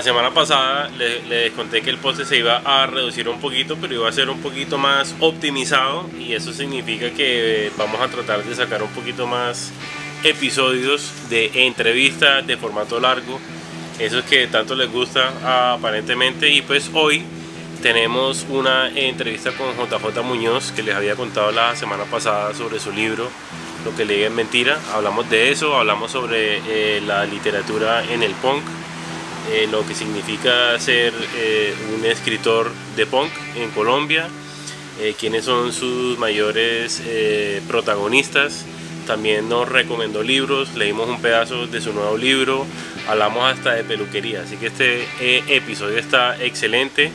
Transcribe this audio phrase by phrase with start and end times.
[0.00, 3.92] La semana pasada les, conté que el poste se iba a reducir un poquito, pero
[3.92, 8.54] iba a ser un poquito más optimizado y eso significa que vamos a tratar de
[8.54, 9.70] sacar un poquito más
[10.24, 13.38] episodios de entrevistas de formato largo,
[13.98, 16.48] eso es que tanto les gusta aparentemente.
[16.48, 17.22] Y pues hoy
[17.82, 22.90] tenemos una entrevista con JJ Muñoz que les había contado la semana pasada sobre su
[22.90, 23.28] libro
[23.84, 28.32] Lo que leí es mentira, hablamos de eso, hablamos sobre eh, la literatura en el
[28.32, 28.62] punk
[29.48, 34.28] eh, lo que significa ser eh, un escritor de punk en Colombia,
[35.00, 37.02] eh, quiénes son sus mayores
[37.66, 38.64] protagonistas.
[39.06, 42.64] También nos recomendó libros, leímos un pedazo de su nuevo libro,
[43.08, 44.42] hablamos hasta de peluquería.
[44.42, 45.06] Así que este
[45.56, 47.10] episodio está excelente,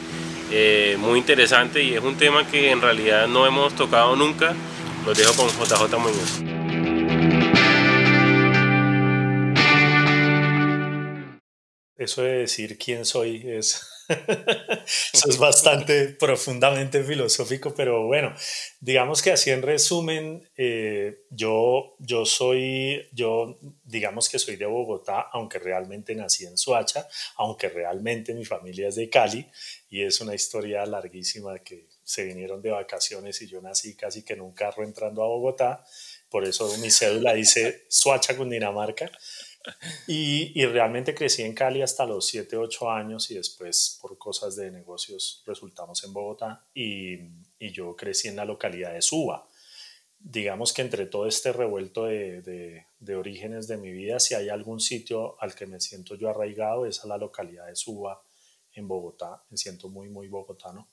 [0.98, 4.54] muy interesante y es un tema que en realidad no hemos tocado nunca.
[5.06, 6.55] Los dejo con JJ Muñoz.
[11.98, 13.82] Eso de decir quién soy es,
[15.14, 18.34] eso es bastante profundamente filosófico, pero bueno,
[18.82, 25.30] digamos que así en resumen, eh, yo, yo soy, yo digamos que soy de Bogotá,
[25.32, 27.08] aunque realmente nací en Suacha,
[27.38, 29.50] aunque realmente mi familia es de Cali
[29.90, 34.34] y es una historia larguísima que se vinieron de vacaciones y yo nací casi que
[34.34, 35.84] en un carro entrando a Bogotá,
[36.30, 39.10] por eso mi cédula dice Suacha, Cundinamarca.
[40.08, 44.72] Y, realmente crecí en Cali hasta los 7, 8 años y después por cosas de
[44.72, 47.20] negocios resultamos en Bogotá y,
[47.60, 49.48] yo crecí en la localidad de Suba.
[50.20, 54.80] Digamos que entre todo este revuelto de, de, orígenes de mi vida, si hay algún
[54.80, 58.22] sitio al que me siento yo arraigado, es a la localidad de Suba
[58.74, 59.44] en Bogotá.
[59.50, 60.90] Me siento muy, muy bogotano.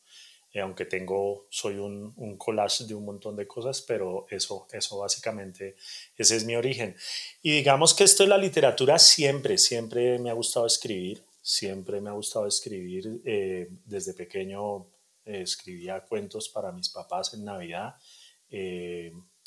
[0.53, 4.99] Eh, aunque tengo, soy un, un, collage de un montón de cosas, pero eso, eso
[4.99, 5.77] básicamente,
[6.17, 6.95] ese es mi origen.
[7.41, 12.11] Y digamos que esto de la literatura siempre, siempre me ha gustado escribir, siempre me
[12.11, 13.23] ha gustado escribir.
[13.25, 14.87] Eh, desde pequeño
[15.25, 17.97] eh, escribía cuentos para mis papás en Navidad.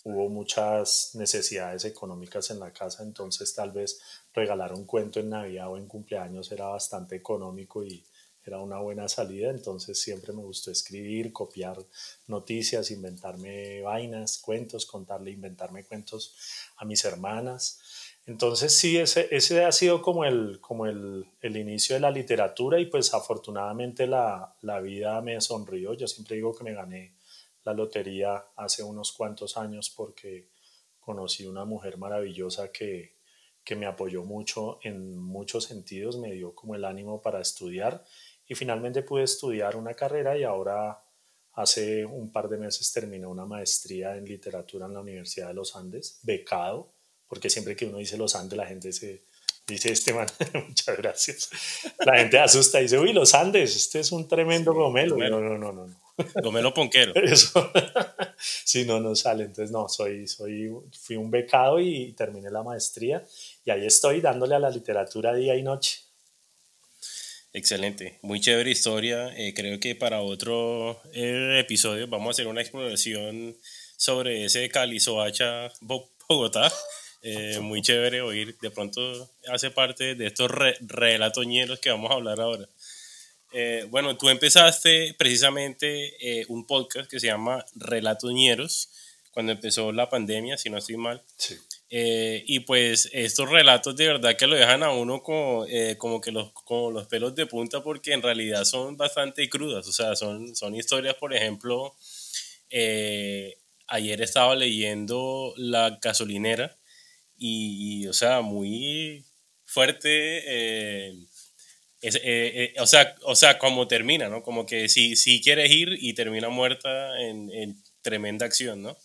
[0.04, 4.00] hubo muchas necesidades económicas en la casa, entonces tal vez
[4.34, 8.04] regalar un cuento en Navidad o en cumpleaños era bastante económico y,
[8.46, 11.78] era una buena salida, entonces siempre me gustó escribir, copiar
[12.28, 16.36] noticias, inventarme vainas, cuentos, contarle, inventarme cuentos
[16.78, 17.80] a mis hermanas.
[18.28, 22.80] Entonces sí, ese, ese ha sido como, el, como el, el inicio de la literatura
[22.80, 25.94] y pues afortunadamente la, la vida me sonrió.
[25.94, 27.16] Yo siempre digo que me gané
[27.64, 30.50] la lotería hace unos cuantos años porque
[31.00, 33.16] conocí una mujer maravillosa que,
[33.64, 38.06] que me apoyó mucho en muchos sentidos, me dio como el ánimo para estudiar
[38.48, 41.02] y finalmente pude estudiar una carrera y ahora
[41.54, 45.76] hace un par de meses terminé una maestría en literatura en la Universidad de los
[45.76, 46.92] Andes, becado,
[47.28, 49.24] porque siempre que uno dice los Andes la gente se
[49.68, 50.28] dice este man,
[50.68, 51.50] muchas gracias.
[52.06, 55.18] La gente asusta y dice, uy, los Andes, este es un tremendo gomelo.
[55.18, 56.06] No, no, no, no.
[56.44, 57.14] Gomelo ponquero.
[57.16, 57.72] Eso.
[58.38, 59.46] sí, no, no sale.
[59.46, 63.24] Entonces, no, soy, soy, fui un becado y terminé la maestría
[63.66, 66.05] y ahí estoy dándole a la literatura día y noche.
[67.56, 69.32] Excelente, muy chévere historia.
[69.38, 73.56] Eh, creo que para otro eh, episodio vamos a hacer una exploración
[73.96, 76.72] sobre ese Cali Soacha Bogotá.
[77.28, 80.52] Eh, muy chévere oír, de pronto hace parte de estos
[80.82, 82.68] relatoñeros que vamos a hablar ahora.
[83.90, 88.90] bueno, tú empezaste precisamente un podcast que se llama Relatoñeros
[89.32, 91.24] cuando empezó la pandemia, si no estoy mal.
[91.38, 91.58] Sí.
[91.98, 96.20] Eh, y pues estos relatos de verdad que lo dejan a uno como, eh, como
[96.20, 100.14] que los, como los pelos de punta porque en realidad son bastante crudas, o sea,
[100.18, 101.96] son, son historias, por ejemplo,
[102.70, 103.56] eh,
[103.88, 106.78] ayer estaba leyendo La gasolinera
[107.38, 109.24] y, o sea, muy
[109.64, 111.16] fuerte,
[112.78, 114.44] o, sea, o sea, como termina, ¿no?
[114.44, 118.98] Como que si, si quieres ir y termina muerta en, en tremenda acción, ¿no?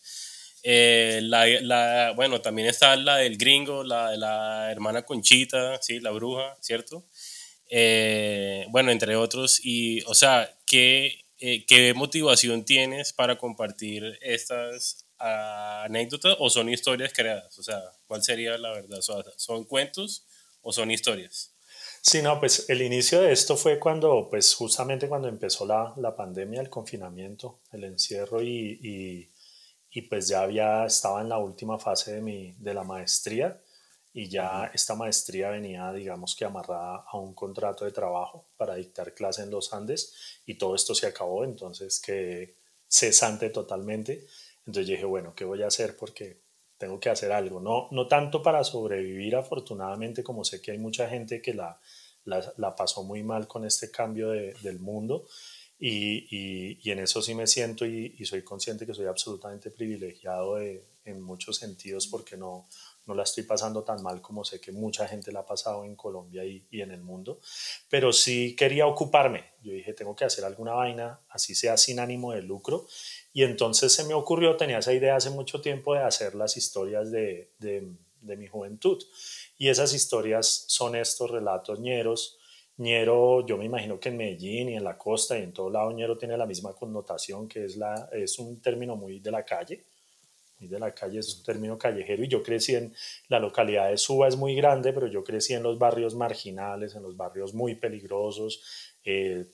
[0.62, 6.00] Eh, la, la, bueno, también está la del gringo, la de la hermana Conchita, ¿sí?
[6.00, 7.06] La bruja, ¿cierto?
[7.68, 9.60] Eh, bueno, entre otros.
[9.64, 17.12] Y, o sea, ¿qué, eh, ¿qué motivación tienes para compartir estas anécdotas o son historias
[17.12, 17.58] creadas?
[17.58, 19.00] O sea, ¿cuál sería la verdad?
[19.36, 20.26] ¿Son cuentos
[20.62, 21.54] o son historias?
[22.02, 26.16] Sí, no, pues el inicio de esto fue cuando, pues justamente cuando empezó la, la
[26.16, 29.30] pandemia, el confinamiento, el encierro y
[30.02, 33.60] pues ya había, estaba en la última fase de, mi, de la maestría
[34.12, 39.14] y ya esta maestría venía, digamos que amarrada a un contrato de trabajo para dictar
[39.14, 42.56] clase en los Andes y todo esto se acabó, entonces quedé
[42.88, 44.26] cesante totalmente.
[44.66, 45.96] Entonces dije, bueno, ¿qué voy a hacer?
[45.96, 46.40] Porque
[46.76, 51.08] tengo que hacer algo, no, no tanto para sobrevivir afortunadamente, como sé que hay mucha
[51.08, 51.78] gente que la,
[52.24, 55.26] la, pasó muy mal con este cambio del mundo
[55.80, 61.56] y, en eso sí me siento y, soy consciente que soy absolutamente privilegiado en muchos
[61.56, 62.66] sentidos porque no,
[63.10, 65.96] no la estoy pasando tan mal como sé que mucha gente la ha pasado en
[65.96, 67.40] Colombia y, y, en el mundo,
[67.88, 69.44] pero sí quería ocuparme.
[69.62, 72.86] Yo dije, tengo que hacer alguna vaina, así sea sin ánimo de lucro.
[73.32, 77.10] Y entonces se me ocurrió, tenía esa idea hace mucho tiempo de hacer las historias
[77.10, 79.02] de, de, de mi juventud.
[79.58, 82.38] Y esas historias son estos relatos ñeros.
[82.80, 85.90] Ñero, yo me imagino que en Medellín y en la costa y en todo lado,
[85.92, 89.84] ñero tiene la misma connotación, que es, la, es un término muy de la calle
[90.68, 92.94] de la calle es un término callejero y yo crecí en
[93.28, 97.02] la localidad de Suba es muy grande, pero yo crecí en los barrios marginales, en
[97.02, 98.62] los barrios muy peligrosos.
[99.04, 99.46] Eh,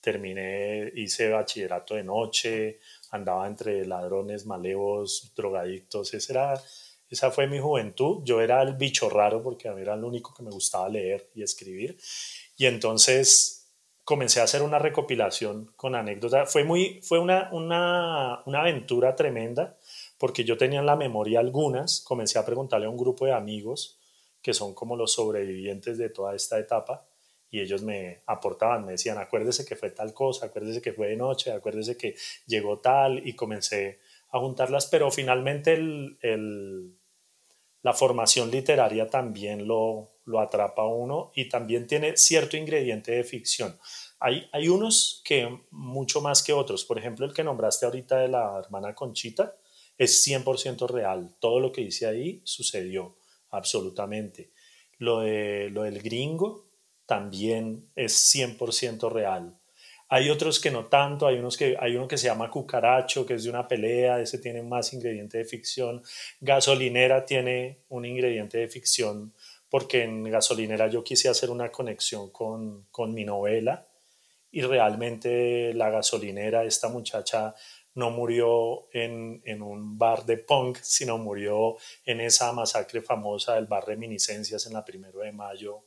[0.00, 2.80] terminé, hice bachillerato de noche,
[3.10, 6.14] andaba entre ladrones, malevos, drogadictos.
[6.14, 6.62] Esa, era,
[7.10, 8.22] esa fue mi juventud.
[8.24, 11.30] Yo era el bicho raro porque a mí era lo único que me gustaba leer
[11.34, 11.98] y escribir.
[12.58, 13.70] Y entonces
[14.04, 16.52] comencé a hacer una recopilación con anécdotas.
[16.52, 19.78] Fue, muy, fue una, una, una aventura tremenda
[20.18, 23.98] porque yo tenía en la memoria algunas, comencé a preguntarle a un grupo de amigos
[24.42, 27.06] que son como los sobrevivientes de toda esta etapa
[27.50, 31.16] y ellos me aportaban, me decían, acuérdese que fue tal cosa, acuérdese que fue de
[31.16, 32.14] noche, acuérdese que
[32.46, 34.00] llegó tal y comencé
[34.30, 36.98] a juntarlas, pero finalmente el,
[37.82, 43.78] la formación literaria también lo, lo atrapa uno y también tiene cierto ingrediente de ficción.
[44.20, 48.28] Hay, hay unos que mucho más que otros, por ejemplo el que nombraste ahorita de
[48.28, 49.56] la hermana Conchita,
[49.96, 51.34] es 100% real.
[51.40, 53.16] Todo lo que dice ahí sucedió,
[53.50, 54.52] absolutamente.
[54.98, 56.68] Lo, de, lo del gringo
[57.06, 59.58] también es 100% real.
[60.10, 63.34] Hay otros que no tanto, hay, unos que, hay uno que se llama Cucaracho, que
[63.34, 66.02] es de una pelea, ese tiene más ingrediente de ficción.
[66.40, 69.34] Gasolinera tiene un ingrediente de ficción,
[69.70, 73.88] porque en Gasolinera yo quise hacer una conexión con, con mi novela
[74.50, 77.54] y realmente la gasolinera, esta muchacha
[77.94, 83.86] no murió en, un bar de punk, sino murió en esa masacre famosa del bar
[83.86, 85.84] Reminiscencias en la primero de mayo,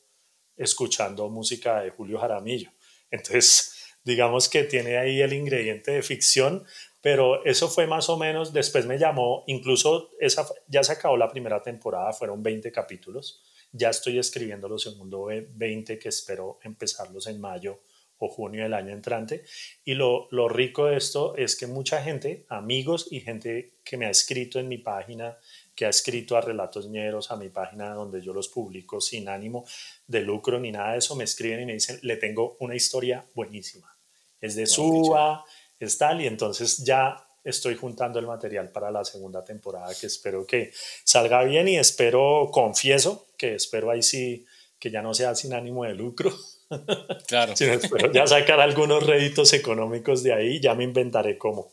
[0.58, 2.70] escuchando música de Julio Jaramillo.
[3.10, 6.66] Entonces, digamos que tiene ahí el ingrediente de ficción,
[7.02, 11.30] pero eso fue más o menos, después me llamó, incluso esa, ya se acabó la
[11.30, 17.40] primera temporada, fueron 20 capítulos, ya estoy escribiendo los segundo 20 que espero empezarlos en
[17.40, 17.82] mayo
[18.18, 19.44] o junio del año entrante.
[19.84, 24.06] Y lo, lo, rico de esto es que mucha gente, amigos y gente que me
[24.06, 25.38] ha escrito en mi página,
[25.74, 29.66] que ha escrito a Relatos Ñeros, a mi página donde yo los publico sin ánimo
[30.06, 33.26] de lucro ni nada de eso, me escriben y me dicen, le tengo una historia
[33.34, 33.98] buenísima.
[34.40, 35.44] Es de Suba,
[35.80, 40.46] es tal, y entonces ya estoy juntando el material para la segunda temporada que espero
[40.46, 40.72] que
[41.04, 44.46] salga bien y espero, confieso, que espero ahí sí
[44.80, 46.36] que ya no sea sin ánimo de lucro,
[47.28, 47.56] Claro.
[47.56, 47.66] Si
[48.14, 51.72] ya sacar algunos réditos económicos de ahí, ya me inventaré cómo.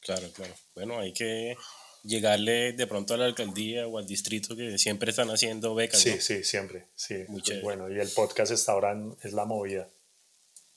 [0.00, 0.54] Claro, claro.
[0.74, 1.56] Bueno, hay que
[2.04, 6.00] llegarle de pronto a la alcaldía o al distrito que siempre están haciendo becas.
[6.00, 6.86] Sí, sí, siempre.
[6.94, 7.24] Sí.
[7.62, 9.88] bueno, y el podcast está ahora es la movida.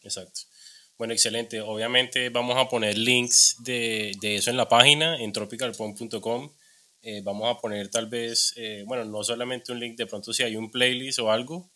[0.01, 0.41] Exacto.
[0.99, 1.61] Bueno, excelente.
[1.61, 6.51] Obviamente vamos a poner links de, de eso en la página, en tropicalpon.com.
[7.01, 10.43] Eh, vamos a poner tal vez, eh, bueno, no solamente un link, de pronto si
[10.43, 11.71] hay un playlist o algo,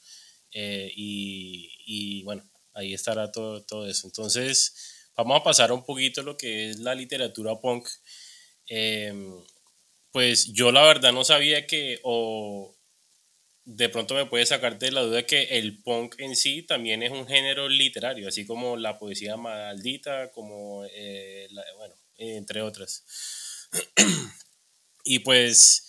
[0.51, 4.07] eh, y, bueno, ahí estará todo, todo eso.
[4.07, 7.87] Entonces, vamos a pasar un poquito lo que es la literatura punk.
[8.67, 9.41] Em,
[10.11, 12.01] pues yo la verdad no sabía que,
[13.65, 17.11] de pronto me puede sacar de la duda que el punk en sí también es
[17.11, 23.05] un género literario, así como la poesía maldita, como, eh, bueno, entre otras.
[25.05, 25.87] y pues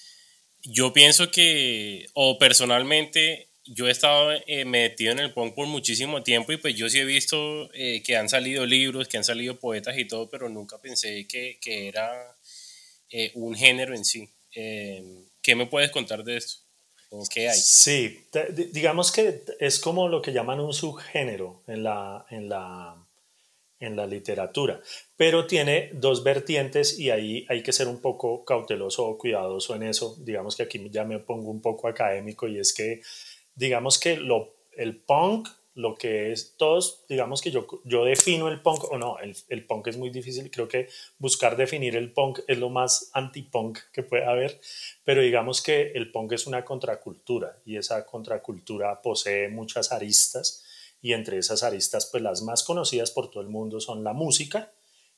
[0.62, 6.22] yo pienso que, o personalmente, yo he estado eh, metido en el punk por muchísimo
[6.22, 9.58] tiempo y pues yo sí he visto eh, que han salido libros, que han salido
[9.58, 12.36] poetas y todo, pero nunca pensé que, que era
[13.10, 14.28] eh, un género en sí.
[14.50, 16.63] ¿Qué me puedes contar de esto?
[17.32, 17.58] ¿Qué hay?
[17.58, 18.26] Sí,
[18.72, 22.96] digamos que es como lo que llaman un subgénero en la, en la,
[23.80, 24.80] en la literatura,
[25.16, 29.84] pero tiene dos vertientes y ahí hay que ser un poco cauteloso o cuidadoso en
[29.84, 30.16] eso.
[30.20, 33.00] Digamos que aquí ya me pongo un poco académico y es que
[33.54, 38.62] digamos que lo, el punk, lo que es todos, digamos que yo, yo defino el
[38.62, 40.88] punk o no, el, el punk es muy difícil, creo que
[41.18, 44.60] buscar definir el punk es lo más anti-punk que puede haber,
[45.04, 50.64] pero digamos que el punk es una contracultura y esa contracultura posee muchas aristas
[51.02, 54.72] y entre esas aristas pues las más conocidas por todo el mundo son la música,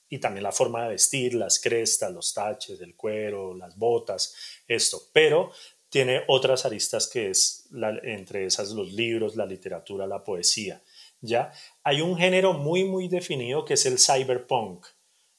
[0.08, 4.34] y también la forma de vestir, las crestas, los taches, el cuero, las botas,
[4.68, 5.02] esto.
[5.12, 5.50] Pero
[5.96, 7.70] tiene otras aristas que es
[8.02, 10.82] entre esas los libros, la literatura, la poesía.
[11.22, 11.50] ¿ya?
[11.84, 14.84] Hay un género muy, muy definido que es el cyberpunk.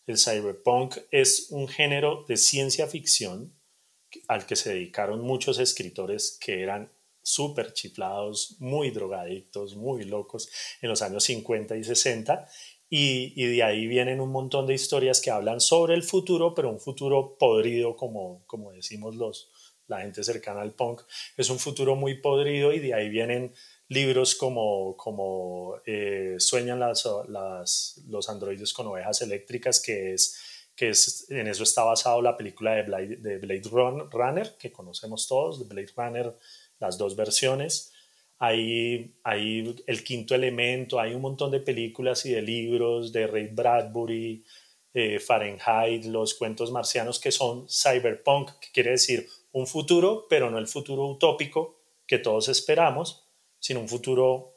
[0.08, 3.54] El cyberpunk es un género de ciencia ficción
[4.28, 10.50] al que se dedicaron muchos escritores que eran súper chiflados, muy drogadictos, muy locos
[10.82, 12.50] en los años 50 y 60.
[12.90, 16.72] Y, y, de ahí vienen un montón de historias que hablan sobre el futuro, pero
[16.72, 19.52] un futuro podrido, como, como decimos los,
[19.88, 21.01] la gente cercana al punk.
[21.36, 23.53] Es un futuro muy podrido y de ahí vienen
[23.89, 30.38] libros como, como eh, Sueñan las, las, los androides con ovejas eléctricas, que es
[30.77, 35.27] que es, en eso está basado la película de Blade, de Blade Runner, que conocemos
[35.27, 36.38] todos, de Blade Runner,
[36.79, 37.91] las dos versiones.
[38.38, 43.48] Hay, hay El Quinto Elemento, hay un montón de películas y de libros de Ray
[43.48, 44.46] Bradbury,
[44.94, 49.27] eh, Fahrenheit, los cuentos marcianos que son cyberpunk, que quiere decir
[49.58, 53.28] un futuro, pero no el futuro utópico que todos esperamos,
[53.60, 54.54] sino un futuro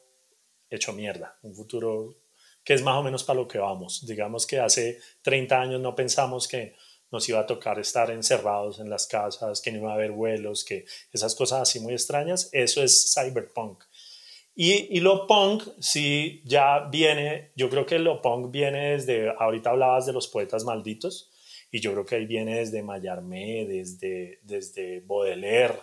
[0.69, 2.15] hecho mierda, un futuro
[2.63, 4.05] que es más o menos para lo que vamos.
[4.05, 6.75] Digamos que hace 30 años no pensamos que
[7.09, 10.63] nos iba a tocar estar encerrados en las casas, que no iba a haber vuelos,
[10.63, 13.83] que esas cosas así muy extrañas, eso es cyberpunk.
[14.53, 19.71] Y, y lo punk sí ya viene, yo creo que lo punk viene desde, ahorita
[19.71, 21.30] hablabas de los poetas malditos,
[21.71, 25.79] y yo creo que ahí viene desde Mallarmé, desde, desde Baudelaire,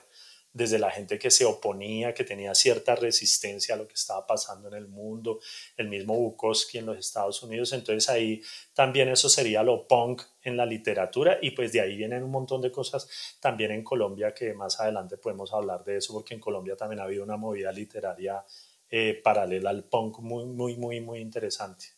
[0.53, 4.69] desde la gente que se oponía, que tenía cierta resistencia a lo que estaba pasando
[4.69, 5.41] en el mundo,
[5.77, 8.43] el mismo Bukowski en los Estados Unidos, entonces ahí
[8.75, 12.61] también eso sería lo punk en la literatura y pues de ahí vienen un montón
[12.61, 13.09] de cosas
[13.41, 17.05] también en Colombia que más adelante podemos hablar de eso porque en Colombia también ha
[17.05, 18.45] habido una movida literaria
[18.91, 21.98] eh, paralela al punk muy, muy, muy, muy interesante.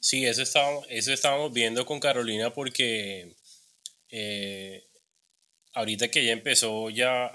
[0.00, 3.34] Sí, eso estábamos, eso estábamos viendo con Carolina porque
[4.10, 4.84] eh,
[5.74, 7.30] ahorita que ya empezó ya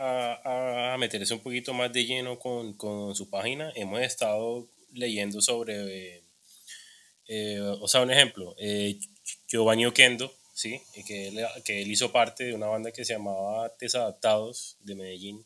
[0.94, 6.24] a, meterse un poquito más de lleno con, su página, hemos estado leyendo sobre,
[7.28, 8.98] eh, o sea, un ejemplo, eh,
[9.48, 10.82] Giovanni Oquendo, ¿sí?
[11.06, 15.46] que, él, que él hizo parte de una banda que se llamaba Desadaptados de Medellín.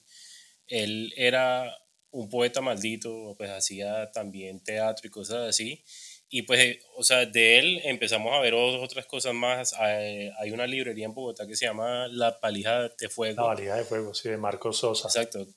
[0.67, 1.75] Él era
[2.11, 5.83] un poeta maldito, pues hacía también teatro y cosas así.
[6.29, 9.73] Y pues, eh, o sea, de él empezamos a ver otras cosas más.
[9.73, 13.41] Hay, una librería en Bogotá que se llama La Palija de Fuego.
[13.41, 15.07] La Palija de Fuego, sí, de Marcos Sosa.
[15.07, 15.47] Exacto,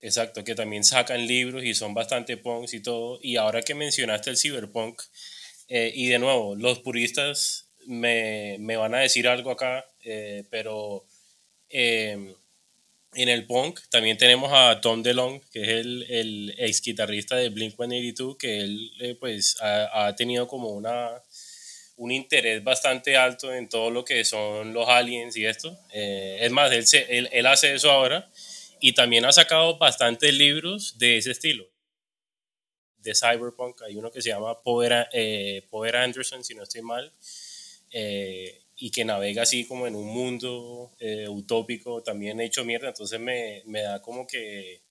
[0.00, 3.18] exacto, que también sacan libros y son bastante punks y todo.
[3.20, 5.02] Y ahora que mencionaste el cyberpunk,
[5.68, 11.04] eh, y de nuevo, los puristas me, me, van a decir algo acá, eh, pero
[13.14, 17.50] en el punk también tenemos a Tom DeLonge, que es el, el ex guitarrista de
[17.50, 21.22] Blink-182, que él eh, pues ha, ha, tenido como una,
[21.96, 25.78] un interés bastante alto en todo lo que son los aliens y esto.
[25.92, 28.30] Eh, es más, él, él, él, hace eso ahora
[28.80, 31.68] y también ha sacado bastantes libros de ese estilo.
[32.98, 37.12] De cyberpunk, hay uno que se llama Power, eh, Power Anderson, si no estoy mal.
[37.90, 43.20] Eh, y que navega así como en un mundo eh, utópico también hecho mierda, entonces
[43.20, 44.82] me, me, da como que,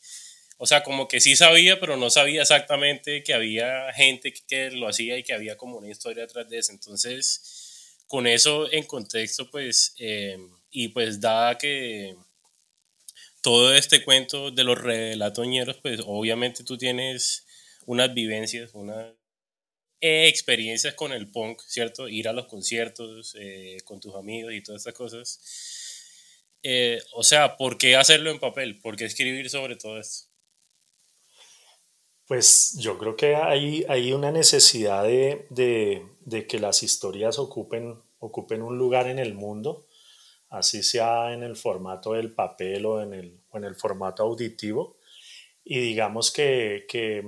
[0.58, 4.88] o sea, como que sí sabía, pero no sabía exactamente que había gente que lo
[4.88, 9.50] hacía y que había como una historia detrás de eso, entonces con eso en contexto,
[9.50, 10.38] pues, eh,
[10.70, 12.16] y pues dada que
[13.42, 17.46] todo este cuento de los relatoñeros, pues obviamente tú tienes
[17.86, 19.14] unas vivencias, unas
[20.02, 22.10] experiencias con el punk, ¿cierto?
[22.10, 25.40] Ir a los conciertos eh, con tus amigos y todas estas cosas.
[26.64, 28.80] Eh, o sea, ¿por qué hacerlo en papel?
[28.80, 30.30] ¿Por qué escribir sobre todo esto?
[32.26, 38.02] Pues yo creo que hay, hay una necesidad de, de, de, que las historias ocupen,
[38.20, 39.88] ocupen un lugar en el mundo,
[40.50, 44.98] así sea en el formato del papel o en el, o en el formato auditivo
[45.64, 47.24] y digamos que, que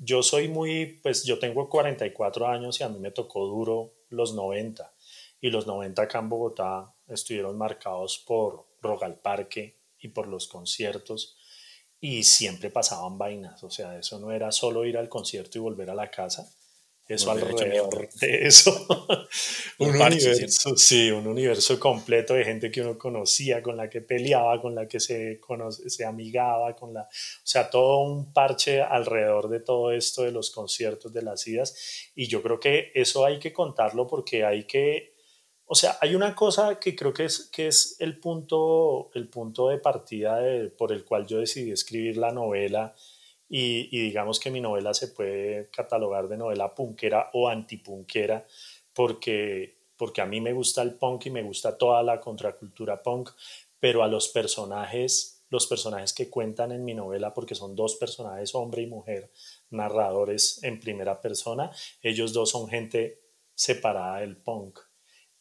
[0.00, 4.34] yo soy muy, pues yo tengo 44 años y a mí me tocó duro los
[4.34, 4.92] 90.
[5.40, 11.36] Y los 90 acá en Bogotá estuvieron marcados por Rogal Parque y por los conciertos.
[11.98, 13.62] Y siempre pasaban vainas.
[13.64, 16.50] O sea, eso no era solo ir al concierto y volver a la casa
[17.14, 18.86] eso alrededor de eso.
[19.78, 24.60] un, universo, sí, un universo completo de gente que uno conocía, con la que peleaba,
[24.60, 25.40] con la que se,
[25.86, 27.08] se amigaba, con la, o
[27.42, 32.10] sea, todo un parche alrededor de todo esto de los conciertos, de las idas.
[32.14, 35.14] Y yo creo que eso hay que contarlo porque hay que,
[35.64, 39.68] o sea, hay una cosa que creo que es, que es el, punto, el punto
[39.68, 40.40] de partida
[40.78, 42.94] por el cual yo decidí escribir la novela
[43.52, 48.46] y, digamos que mi novela se puede catalogar de novela punkera o antipunkera
[48.94, 53.30] porque, porque a mí me gusta el punk y me gusta toda la contracultura punk,
[53.80, 58.54] pero a los personajes, los personajes que cuentan en mi novela, porque son dos personajes,
[58.54, 59.32] hombre y mujer,
[59.70, 63.20] narradores en primera persona, ellos dos son gente
[63.52, 64.78] separada del punk.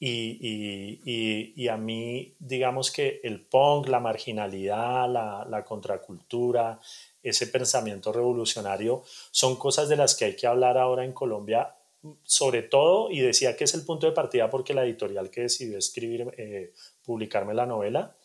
[0.02, 6.80] Y, a mí, digamos que el punk, la marginalidad, la, la, contracultura,
[7.24, 11.76] ese pensamiento revolucionario, son cosas de las que hay que hablar ahora en Colombia,
[12.24, 15.78] sobre todo, y decía que es el punto de partida porque la editorial que decidió
[15.78, 16.74] escribir, eh,
[17.04, 18.16] publicarme la novela,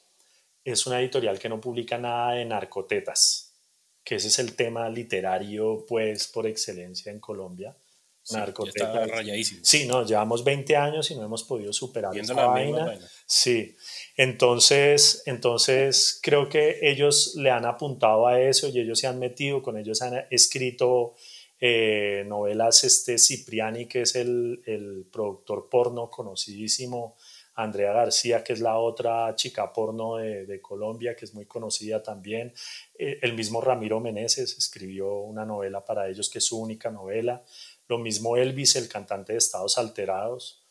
[0.64, 3.54] es una editorial que no publica nada de narcotetas,
[4.02, 7.76] que ese es el tema literario, pues, por excelencia en Colombia
[8.25, 9.61] Sí.
[9.62, 12.99] Sí, no, llevamos 20 años y no hemos podido superar esa vaina.
[13.26, 13.76] Sí,
[14.16, 19.62] entonces, entonces creo que ellos le han apuntado a eso y ellos se han metido,
[19.62, 21.14] con ellos han escrito
[21.61, 27.16] eh, novelas, este Cipriani, que es el, el, productor porno conocidísimo,
[27.54, 32.02] Andrea García, que es la otra chica porno de, de Colombia, que es muy conocida
[32.02, 32.52] también.
[32.99, 37.45] Eh, el mismo Ramiro Meneses escribió una novela para ellos, que es su única novela.
[37.88, 40.64] Lo mismo Elvis, el cantante de Estados Alterados.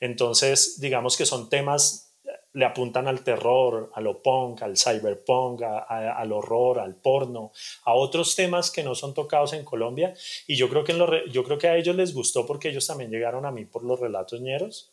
[0.00, 2.08] Entonces, digamos que son temas,
[2.52, 7.52] le apuntan al terror, a lo punk, al cyberpunk, al horror, al porno,
[7.84, 10.14] a otros temas que no son tocados en Colombia.
[10.46, 10.94] Y yo creo, que
[11.30, 14.00] yo creo que a ellos les gustó porque ellos también llegaron a mí por los
[14.00, 14.92] relatos ñeros.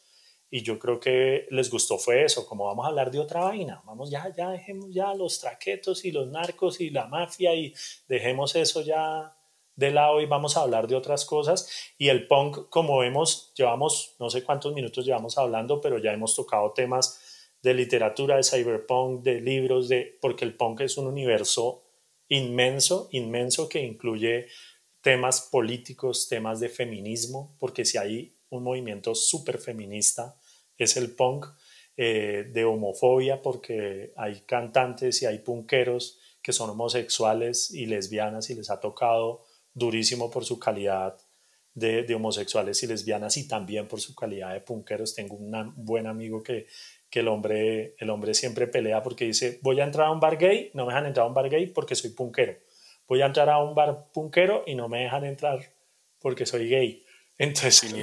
[0.52, 3.82] Y yo creo que les gustó fue eso, como vamos a hablar de otra vaina,
[3.84, 7.74] vamos ya, ya dejemos ya los traquetos y los narcos y la mafia y
[8.08, 9.35] dejemos eso ya
[9.76, 11.70] de lado y vamos a hablar de otras cosas.
[11.98, 16.36] Y el punk, como vemos, llevamos, no sé cuántos minutos llevamos hablando, pero ya hemos
[16.36, 21.84] tocado temas de literatura, de cyberpunk, de libros, de, porque el punk es un universo
[22.28, 24.48] inmenso, inmenso que incluye
[25.02, 30.38] temas políticos, temas de feminismo, porque si hay un movimiento súper feminista
[30.78, 31.46] es el punk,
[31.98, 38.56] eh, de homofobia, porque hay cantantes y hay punqueros que son homosexuales y lesbianas y
[38.56, 41.16] les ha tocado durísimo por su calidad
[41.76, 45.14] de, homosexuales y lesbianas y también por su calidad de punqueros.
[45.14, 46.66] Tengo un buen amigo que,
[47.10, 50.38] que el, hombre, el hombre siempre pelea porque dice, voy a entrar a un bar
[50.38, 52.56] gay, no me dejan entrar a un bar gay porque soy punquero.
[53.08, 55.60] Voy a entrar a un bar punquero y no me dejan entrar
[56.20, 57.04] porque soy gay.
[57.38, 57.94] Entonces,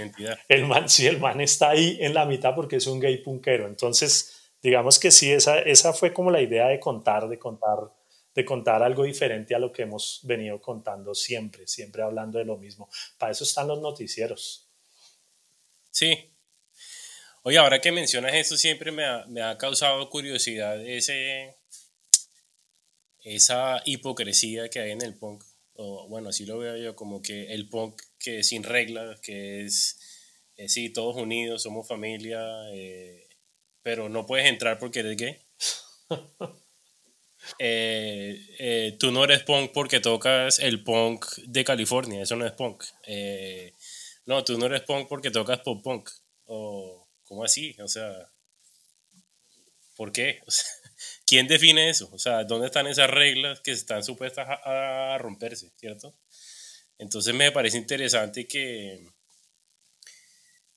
[0.49, 3.67] el man, sí, el man está ahí en la mitad porque es un gay punquero.
[3.67, 7.79] Entonces, digamos que sí, esa, esa fue como la idea de contar, de contar
[8.35, 12.57] de contar algo diferente a lo que hemos venido contando siempre, siempre hablando de lo
[12.57, 12.89] mismo.
[13.19, 14.69] Para eso están los noticieros.
[15.91, 16.31] Sí.
[17.43, 21.57] Oye, ahora que mencionas eso, siempre me ha, me ha causado curiosidad ese,
[23.25, 25.45] esa hipocresía que hay en el punk.
[25.75, 29.65] O, bueno, así lo veo yo, como que el punk que es sin reglas, que
[29.65, 29.99] es,
[30.69, 32.41] sí, todos unidos, somos familia,
[32.73, 33.29] eh,
[33.83, 35.39] pero no puedes entrar porque eres gay.
[37.59, 42.53] Eh, eh, tú no eres punk porque tocas el punk de California, eso no es
[42.53, 42.85] punk.
[43.07, 43.75] Eh,
[44.27, 46.11] no, tú no eres punk porque tocas pop punk.
[46.47, 47.77] O, ¿cómo así?
[47.81, 48.31] O sea,
[49.97, 50.41] ¿por qué?
[51.27, 52.09] ¿Quién define eso?
[52.13, 56.15] O sea, ¿dónde están esas reglas que están supuestas a, a romperse, cierto?
[56.99, 59.05] Entonces me parece interesante que,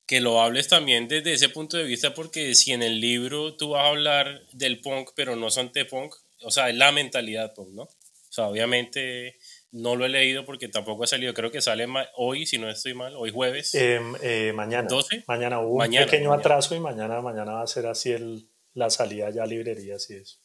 [0.07, 3.69] que lo hables también desde ese punto de vista, porque si en el libro tú
[3.69, 7.53] vas a hablar del punk, pero no son de punk, o sea, es la mentalidad,
[7.55, 7.83] pues, ¿no?
[7.83, 9.37] O sea, obviamente
[9.71, 12.93] no lo he leído porque tampoco ha salido, creo que sale hoy, si no estoy
[12.93, 13.73] mal, hoy jueves.
[13.75, 14.87] Em, eh, mañana.
[14.87, 15.23] 12.
[15.27, 19.29] Mañana hubo un pequeño atraso y mañana, mañana va a ser así el, la salida
[19.31, 20.39] ya a librerías y eso.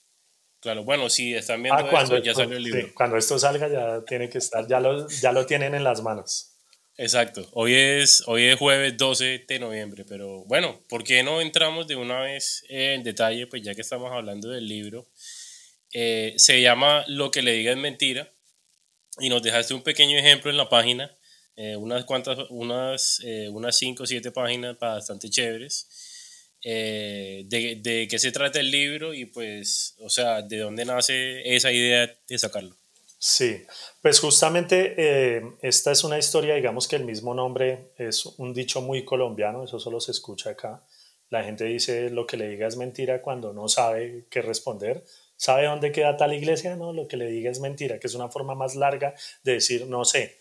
[0.60, 2.88] Claro, bueno, si están viendo ah, cuando, esto, ya salió el libro.
[2.94, 6.50] cuando esto salga ya tiene que estar, ya lo, ya lo tienen en las manos.
[6.96, 11.86] Exacto, hoy es, hoy es jueves 12 de noviembre, pero bueno, ¿por qué no entramos
[11.88, 13.46] de una vez en detalle?
[13.46, 15.08] Pues ya que estamos hablando del libro,
[15.92, 18.30] eh, se llama Lo que le diga es mentira
[19.18, 21.16] y nos dejaste un pequeño ejemplo en la página,
[21.56, 25.88] eh, unas cuantas, unas, eh, unas cinco o siete páginas bastante chéveres,
[26.62, 31.72] de, de qué se trata el libro y pues, o sea, de dónde nace esa
[31.72, 32.76] idea de sacarlo.
[33.18, 33.64] Sí,
[34.00, 39.04] pues justamente esta es una historia, digamos que el mismo nombre es un dicho muy
[39.04, 40.84] colombiano, eso solo se escucha acá.
[41.30, 45.04] La gente dice lo que le diga es mentira cuando no sabe qué responder.
[45.40, 46.76] ¿Sabe dónde queda tal iglesia?
[46.76, 49.86] No, lo que le diga es mentira, que es una forma más larga de decir
[49.86, 50.36] no sé.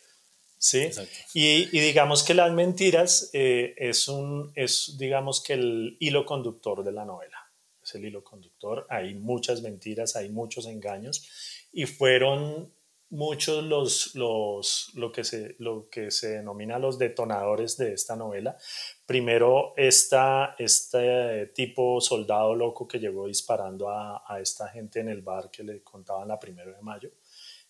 [0.58, 0.90] ¿Sí?
[1.34, 6.92] Y, digamos que las mentiras eh, es, un, es, digamos que el hilo conductor de
[6.92, 7.50] la novela.
[7.82, 8.88] Es el hilo conductor.
[8.90, 11.26] Hay muchas mentiras, hay muchos engaños
[11.72, 12.70] y fueron
[13.10, 18.58] muchos los, los, lo, que se, lo que se denomina los detonadores de esta novela.
[19.06, 25.22] Primero, esta, este tipo soldado loco que llegó disparando a, a esta gente en el
[25.22, 27.12] bar que le contaban la primero de mayo,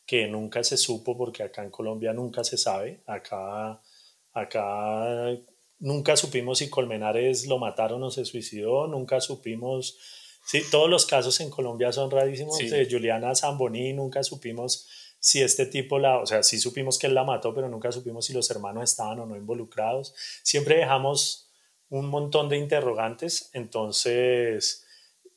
[0.06, 3.02] que nunca se supo porque acá en Colombia nunca se sabe.
[3.06, 3.82] Acá,
[4.34, 5.38] acá
[5.80, 9.98] nunca supimos si Colmenares lo mataron o se suicidó, nunca supimos
[10.50, 12.58] Sí, todos los casos en Colombia son rarísimos.
[12.58, 14.88] De Juliana Zamboni nunca supimos
[15.20, 18.26] si este tipo la, o sea, sí supimos que él la mató, pero nunca supimos
[18.26, 20.16] si los hermanos estaban o no involucrados.
[20.44, 21.50] Siempre dejamos
[21.90, 24.86] un montón de interrogantes, entonces,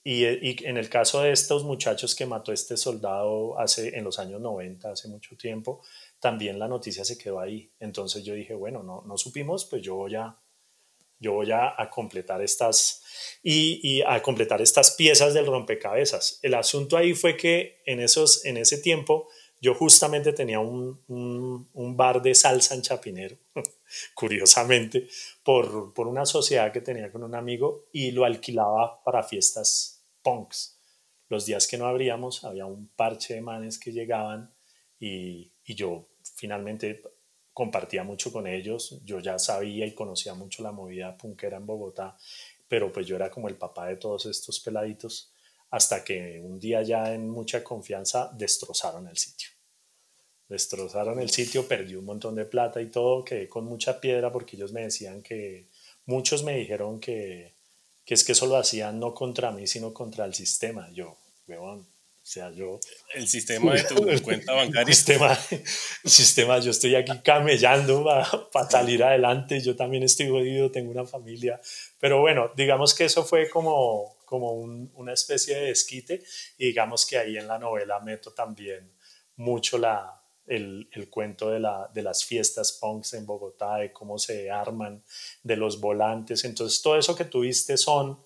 [0.04, 4.18] y, y, en el caso de estos muchachos que mató este soldado hace, en los
[4.18, 5.82] años 90, hace mucho tiempo,
[6.20, 7.72] también la noticia se quedó ahí.
[7.80, 10.38] Entonces yo dije, bueno, no, no supimos, pues yo voy a,
[11.18, 13.02] yo voy a, a completar estas
[13.42, 16.38] y, a completar estas piezas del rompecabezas.
[16.42, 19.28] El asunto ahí fue que en, esos, en ese tiempo
[19.62, 23.37] yo justamente tenía un, un, bar de salsa en Chapinero,
[24.14, 25.09] curiosamente,
[25.44, 30.81] por, por, una sociedad que tenía con un amigo y lo alquilaba para fiestas punks.
[31.29, 34.53] Los días que no abríamos había un parche de manes que llegaban
[34.98, 37.01] y, y yo finalmente
[37.53, 39.01] compartía mucho con ellos.
[39.05, 42.16] Yo ya sabía y conocía mucho la movida punkera en Bogotá
[42.72, 45.31] pero pues yo era como el papá de todos estos peladitos,
[45.72, 49.48] hasta que un día ya en mucha confianza destrozaron el sitio.
[50.48, 54.56] Destrozaron el sitio, perdí un montón de plata y todo, quedé con mucha piedra porque
[54.56, 55.66] ellos me decían que,
[56.04, 57.54] muchos me dijeron que,
[58.04, 60.90] que es que eso lo hacían no contra mí, sino contra el sistema.
[60.92, 61.16] Yo,
[61.48, 61.87] weón, o
[62.24, 62.78] sea, yo...
[63.14, 64.82] El sistema de tu cuenta bancaria.
[64.82, 70.70] El sistema, el sistema, yo estoy aquí camellando para, salir adelante, yo también estoy jodido,
[70.70, 71.61] tengo una familia,
[71.98, 76.24] pero bueno, digamos que eso fue como, como una especie de desquite
[76.56, 78.90] y digamos que ahí en la novela meto también
[79.36, 84.18] mucho la, el, el, cuento de, la, de las fiestas punks en Bogotá, de cómo
[84.18, 85.04] se arman,
[85.42, 86.46] de los volantes.
[86.46, 88.24] Entonces, todo eso que tuviste son,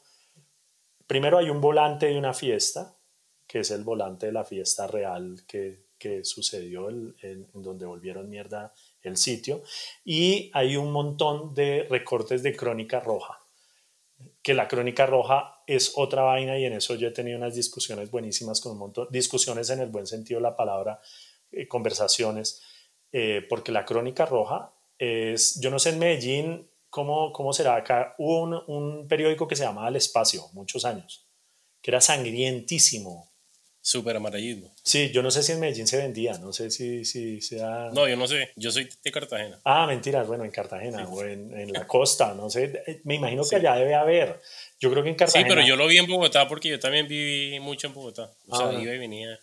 [1.08, 2.96] primero hay un volante de una fiesta,
[3.48, 8.72] que es el volante de la fiesta real que, que sucedió en, donde volvieron mierda
[9.02, 9.64] el sitio.
[10.04, 13.45] Y hay un montón de recortes de Crónica Roja,
[14.46, 18.12] que la Crónica Roja es otra vaina y en eso yo he tenido unas discusiones
[18.12, 21.00] buenísimas con un montón, discusiones en el buen sentido de la palabra,
[21.50, 22.62] eh, conversaciones,
[23.11, 28.14] eh, porque la Crónica Roja es, yo no sé en Medellín cómo, cómo será acá,
[28.18, 31.28] hubo un, un periódico que se llamaba El Espacio, muchos años,
[31.82, 33.28] que era sangrientísimo,
[33.87, 34.75] Súper amarillismo.
[34.83, 37.88] Sí, yo no sé si en Medellín se vendía, no sé si, si sea...
[37.92, 39.61] No, yo no sé, yo soy de Cartagena.
[39.62, 43.44] Ah, mentiras, bueno, en Cartagena o en, en, la costa, no sé, eh, me imagino
[43.49, 44.40] que allá debe haber.
[44.81, 45.49] Yo creo que en Cartagena...
[45.49, 48.33] Sí, pero yo lo vi en Bogotá porque yo también viví mucho en Bogotá.
[48.49, 49.38] O sea, ah, iba y venía.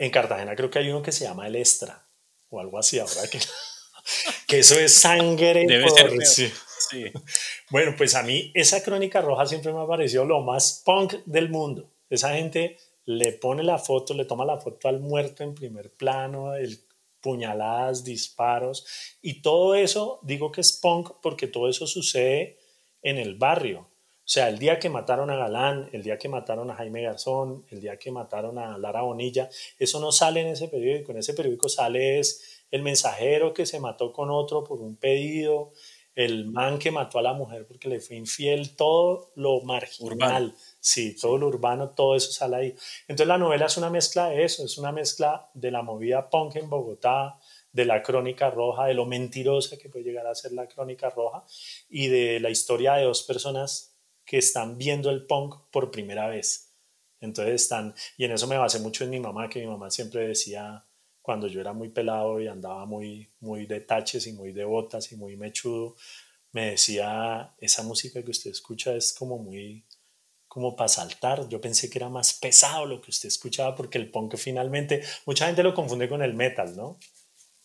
[0.00, 2.04] En Cartagena creo que hay uno que se llama El Extra
[2.48, 3.38] o algo así, ahora que...
[4.48, 5.66] que eso es sangre.
[5.68, 6.52] Debe ser sí.
[6.90, 7.12] sí.
[7.70, 11.48] Bueno, pues a mí esa crónica roja siempre me ha parecido lo más punk del
[11.48, 11.88] mundo.
[12.10, 16.54] Esa gente le pone la foto, le toma la foto al muerto en primer plano,
[16.54, 16.78] el
[17.20, 18.86] puñaladas, disparos,
[19.22, 22.58] y todo eso, digo que es punk porque todo eso sucede
[23.02, 23.88] en el barrio.
[24.24, 27.64] O sea, el día que mataron a Galán, el día que mataron a Jaime Garzón,
[27.70, 31.12] el día que mataron a Lara Bonilla, eso no sale en ese periódico.
[31.12, 35.72] En ese periódico sale es el mensajero que se mató con otro por un pedido,
[36.14, 40.54] el man que mató a la mujer porque le fue infiel, todo lo marginal.
[40.86, 42.74] Sí, todo lo urbano, todo eso sale ahí.
[43.08, 46.56] Entonces la novela es una mezcla de eso, es una mezcla de la movida punk
[46.56, 47.38] en Bogotá,
[47.72, 51.42] de la crónica roja, de lo mentirosa que puede llegar a ser la crónica roja
[51.88, 56.74] y de la historia de dos personas que están viendo el punk por primera vez.
[57.18, 60.28] Entonces están, y en eso me basé mucho en mi mamá, que mi mamá siempre
[60.28, 60.84] decía,
[61.22, 65.10] cuando yo era muy pelado y andaba muy, muy de taches y muy de botas
[65.12, 65.96] y muy mechudo,
[66.52, 69.86] me decía, esa música que usted escucha es como muy
[70.54, 71.48] como para saltar.
[71.48, 75.46] Yo pensé que era más pesado lo que usted escuchaba porque el punk finalmente, mucha
[75.46, 76.96] gente lo confunde con el metal, ¿no?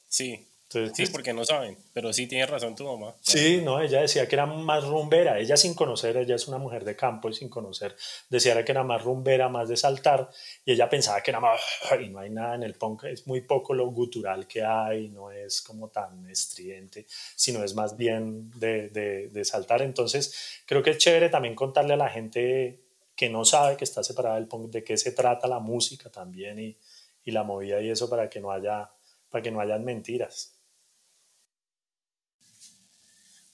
[0.08, 0.49] Sí.
[0.72, 3.16] Entonces, sí, porque no saben, pero sí tiene razón tu mamá.
[3.22, 6.86] Sí, no, ella decía que era más rumbera, ella sin conocer, ella es una mujer
[6.86, 7.96] de campo y sin conocer,
[8.30, 10.30] decía que era más rumbera, más de saltar,
[10.64, 11.60] y ella pensaba que era más,
[12.00, 15.32] y no hay nada en el punk, es muy poco lo gutural que hay, no
[15.32, 19.82] es como tan estridente, sino es más bien de, de, de saltar.
[19.82, 22.80] Entonces, creo que es chévere también contarle a la gente
[23.16, 26.60] que no sabe que está separada del punk, de qué se trata la música también
[26.60, 26.78] y,
[27.26, 28.92] y la movida y eso para que no haya,
[29.32, 30.59] para que no hayan mentiras.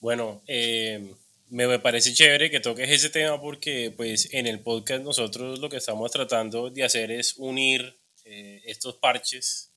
[0.00, 1.14] Bueno, eh,
[1.48, 5.78] me parece chévere que toques ese tema porque pues en el podcast nosotros lo que
[5.78, 9.70] estamos tratando de hacer es unir eh, estos parches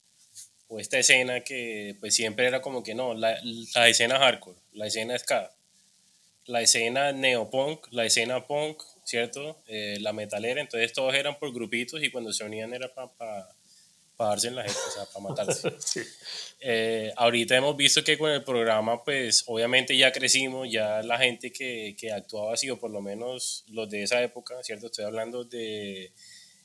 [0.67, 3.39] o esta escena que pues siempre era como que no, la,
[3.75, 5.51] la escena hardcore, la escena ska,
[6.45, 9.61] la escena neopunk, la escena punk, ¿cierto?
[9.67, 13.55] Eh, la metalera, entonces todos eran por grupitos y cuando se unían era para pa,
[14.27, 15.71] darse en la gente, o sea, para matarse.
[16.61, 21.53] Eh, ahorita hemos visto que con el programa, pues obviamente ya crecimos, ya la gente
[21.53, 24.87] que, que actuaba ha sido por lo menos los de esa época, ¿cierto?
[24.87, 26.11] Estoy hablando de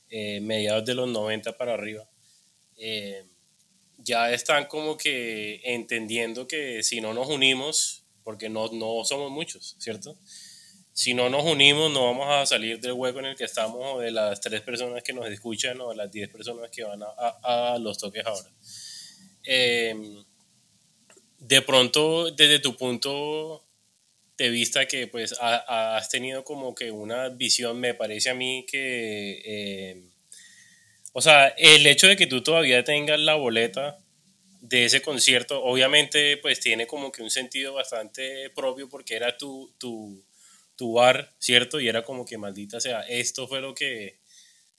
[0.09, 2.05] eh, mediados de los 90 para arriba.
[3.99, 9.77] ya están como que entendiendo que si no nos unimos, porque no, no somos muchos,
[9.79, 10.17] ¿cierto?
[10.97, 13.99] Si no nos unimos, no vamos a salir del hueco en el que estamos, o
[13.99, 17.73] de las tres personas que nos escuchan, o de las diez personas que van a,
[17.73, 18.49] a, los toques ahora.
[19.43, 20.23] Em,
[21.37, 23.65] de pronto, desde tu punto
[24.37, 29.41] de vista que pues has tenido como que una visión, me parece a mí que,
[29.91, 30.11] em,
[31.11, 33.97] o sea, el hecho de que tú todavía tengas la boleta
[34.61, 39.75] de ese concierto, obviamente pues tiene como que un sentido bastante propio porque era tu,
[39.77, 40.23] tu,
[40.75, 41.79] tu bar, ¿cierto?
[41.79, 44.19] Y era como que maldita sea, esto fue lo que,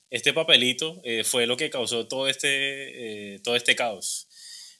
[0.09, 4.27] este papelito eh, fue lo que causó todo este, eh, todo este caos.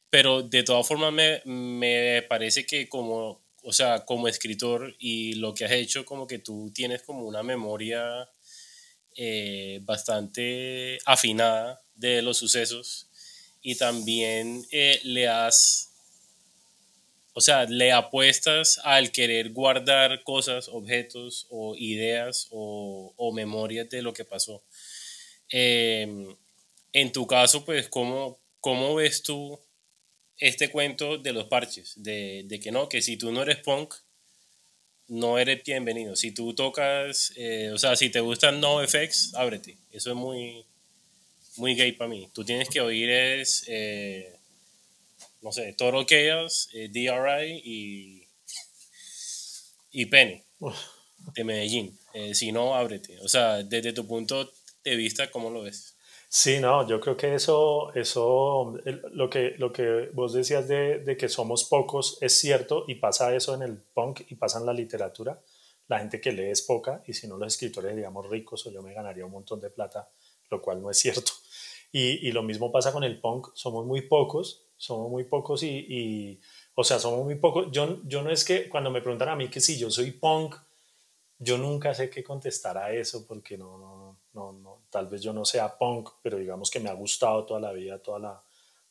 [0.09, 5.53] Pero de todas formas me, me, parece que como, o sea, como escritor y lo
[5.53, 8.29] que has hecho, como que tú tienes como una memoria
[9.15, 13.09] eh, bastante afinada de los sucesos
[13.61, 14.65] y también
[15.03, 15.91] le has,
[17.37, 24.11] o sea, le apuestas al querer guardar cosas, objetos o ideas o, memorias de lo
[24.11, 24.63] que pasó.
[25.47, 26.35] Em,
[26.93, 29.59] en tu caso, pues, ¿cómo, ¿cómo ves tú
[30.39, 31.93] este cuento de los parches?
[31.97, 33.93] De, de, que no, que si tú no eres punk,
[35.07, 36.15] no eres bienvenido.
[36.15, 39.77] Si tú tocas, eh, o sea, si te gustan no effects, ábrete.
[39.91, 40.65] Eso es muy,
[41.57, 42.31] muy gay para mí.
[42.33, 44.36] Tú tienes que oír es, eh,
[45.41, 48.27] no sé, Toro Chaos, eh, DRI y,
[49.91, 50.43] y Penny
[51.33, 51.97] de Medellín.
[52.13, 53.19] Eh, si no, ábrete.
[53.21, 54.51] O sea, desde tu punto
[54.83, 55.95] de vista, ¿cómo lo ves?
[56.29, 58.77] Sí, no, yo creo que eso, eso
[59.11, 63.33] lo, que, lo que vos decías de, de, que somos pocos es cierto y pasa
[63.33, 65.41] eso en el punk y pasa en la literatura.
[65.87, 68.81] La gente que lee es poca y si no los escritores, digamos, ricos o yo
[68.81, 70.09] me ganaría un montón de plata,
[70.49, 71.31] lo cual no es cierto.
[71.93, 75.69] Y, y, lo mismo pasa con el punk, somos muy pocos, somos muy pocos y,
[75.69, 76.39] y,
[76.75, 77.67] o sea, somos muy pocos.
[77.71, 80.55] Yo, yo no es que cuando me preguntan a mí que si yo soy punk,
[81.39, 85.33] yo nunca sé qué contestar a eso porque no, no, no, no, tal vez yo
[85.33, 88.43] no sea punk, pero digamos que me ha gustado toda la vida, toda la,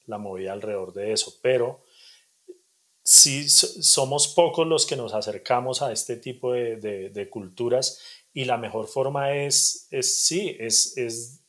[0.06, 1.34] la movida alrededor de eso.
[1.42, 1.82] Pero
[3.02, 8.00] sí somos pocos los que nos acercamos a este tipo de, de, de culturas
[8.32, 11.45] y la mejor forma es, es sí, es, es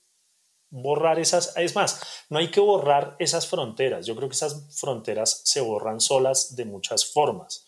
[0.69, 5.41] borrar esas, es más, no hay que borrar esas fronteras, yo creo que esas fronteras
[5.45, 7.65] se borran solas de muchas formas.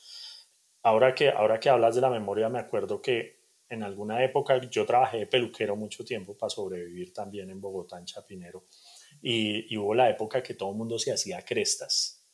[0.81, 4.85] Ahora que, ahora que hablas de la memoria, me acuerdo que en alguna época yo
[4.85, 8.65] trabajé de peluquero mucho tiempo para sobrevivir también en Bogotá, en Chapinero,
[9.21, 12.25] y, hubo la época que todo el mundo se hacía crestas,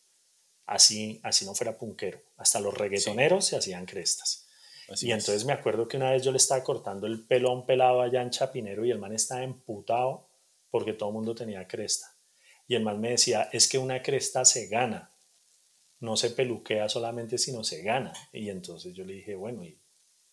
[0.66, 4.48] así, así no fuera punquero, hasta los reggaetoneros se hacían crestas.
[5.02, 8.22] y entonces me acuerdo que una vez yo le estaba cortando el pelón pelado allá
[8.22, 10.25] en Chapinero y el man estaba emputado
[10.76, 12.14] porque todo el mundo tenía cresta.
[12.68, 15.10] Y el mal me decía, es que una cresta se gana,
[16.02, 18.12] no se peluquea solamente, sino se gana.
[18.34, 19.80] Y entonces yo le dije, bueno, ¿y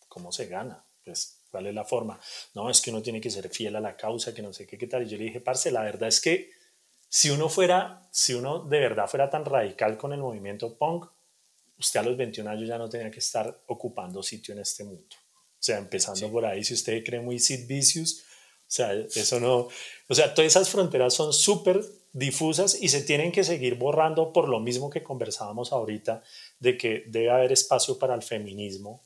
[0.08, 0.84] cómo se gana?
[1.04, 2.18] Pues, ¿cuál es la forma?
[2.54, 4.76] No, es que uno tiene que ser fiel a la causa, que no sé qué,
[4.76, 5.04] qué tal.
[5.04, 6.50] Y yo le dije, parce, la verdad es que
[7.08, 11.06] si uno fuera, si uno de verdad fuera tan radical con el movimiento punk,
[11.78, 15.14] usted a los 21 años ya no tenía que estar ocupando sitio en este mundo.
[15.14, 18.24] O sea, empezando por ahí, si usted cree muy Sid Vicious,
[18.74, 19.68] sea, eso no,
[20.08, 24.48] o sea, todas esas fronteras son súper difusas y se tienen que seguir borrando por
[24.48, 26.22] lo mismo que conversábamos ahorita,
[26.58, 29.02] de que debe haber espacio para el feminismo,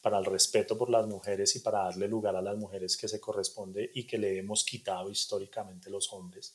[0.00, 3.20] para el respeto por las mujeres y para darle lugar a las mujeres que se
[3.20, 6.54] corresponde y que le hemos quitado históricamente los hombres.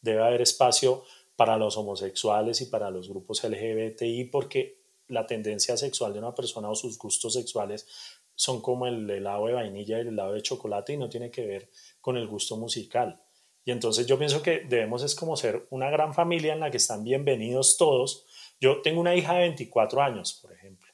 [0.00, 1.04] Debe haber espacio
[1.36, 6.70] para los homosexuales y para los grupos LGBTI porque la tendencia sexual de una persona
[6.70, 7.86] o sus gustos sexuales
[8.34, 11.46] son como el helado de vainilla y el helado de chocolate y no tiene que
[11.46, 13.20] ver con el gusto musical.
[13.64, 16.78] Y entonces yo pienso que debemos es como ser una gran familia en la que
[16.78, 18.26] están bienvenidos todos.
[18.60, 20.88] Yo tengo una hija de 24 años, por ejemplo,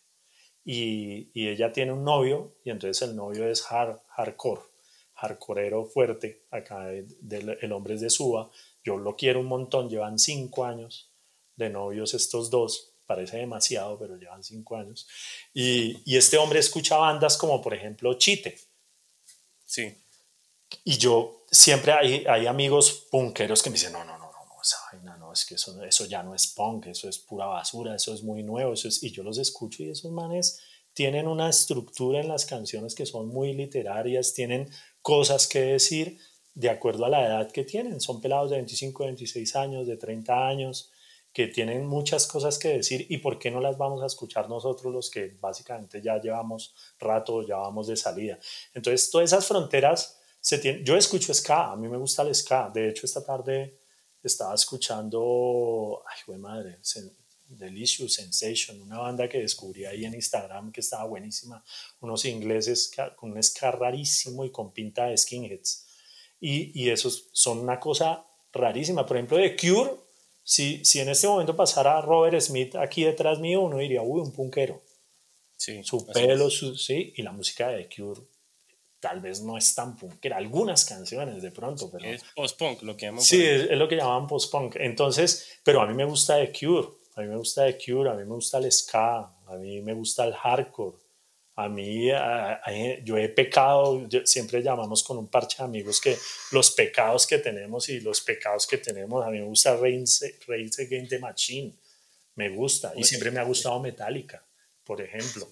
[0.65, 4.63] y, y ella tiene un novio y entonces el novio es hard, hardcore,
[5.15, 8.51] hardcoreero fuerte, acá el hombre es de Suba,
[8.85, 11.11] yo lo quiero un montón, llevan cinco años
[11.57, 15.07] de novios estos dos, parece demasiado, pero llevan cinco años.
[15.55, 18.59] Y, y, este hombre escucha bandas como, por ejemplo, Chite.
[19.65, 19.97] Sí.
[20.85, 24.79] Y yo siempre hay, hay amigos punqueros que me dicen, no, no, no, no, esa
[24.93, 28.13] vaina, no, es que eso, eso ya no es punk, eso es pura basura, eso
[28.13, 30.61] es muy nuevo, eso es, y yo los escucho y esos manes
[30.93, 34.71] tienen una estructura en las canciones que son muy literarias, tienen
[35.03, 36.19] cosas que decir
[36.55, 40.49] de acuerdo a la edad que tienen, son pelados de 25, 26 años, de 30
[40.49, 40.91] años,
[41.37, 44.91] que tienen muchas cosas que decir y por qué no las vamos a escuchar nosotros
[44.91, 48.39] los que básicamente ya llevamos rato, ya vamos de salida.
[48.73, 52.71] Entonces, todas esas fronteras se tienen, yo escucho ska, a mí me gusta el ska,
[52.73, 53.81] de hecho esta tarde
[54.23, 56.79] estaba escuchando, ay, güey madre,
[57.49, 61.63] Delicious Sensation, una banda que descubrí ahí en Instagram que estaba buenísima,
[62.01, 65.87] unos ingleses con un ska rarísimo y con pinta de skinheads.
[66.41, 69.05] Y, y esos son una cosa rarísima.
[69.05, 70.06] Por ejemplo, de Cure,
[70.47, 74.31] si, si en este momento pasara Robert Smith aquí detrás mío, uno diría, uy, un
[74.31, 74.81] punkero.
[75.57, 78.21] Sí, su pelo, su, sí, y la música de Cure
[79.01, 82.05] tal vez no es tan punkera, algunas canciones de pronto, pero...
[82.07, 83.23] Es post-punk lo que llaman.
[83.23, 84.77] Sí, es, lo que llaman post-punk.
[84.77, 88.15] Entonces, pero a mí me gusta The Cure, a mí me gusta The Cure, a
[88.15, 90.97] mí me gusta el ska, a mí me gusta el hardcore.
[91.57, 92.11] A mí,
[93.03, 96.17] yo he pecado, siempre llamamos con un parche de amigos que
[96.53, 101.11] los pecados que tenemos y los pecados que tenemos, a mí me gusta Reigns, Against
[101.11, 101.73] the Machine,
[102.35, 104.45] me gusta, y siempre me ha gustado Metallica,
[104.85, 105.49] por ejemplo.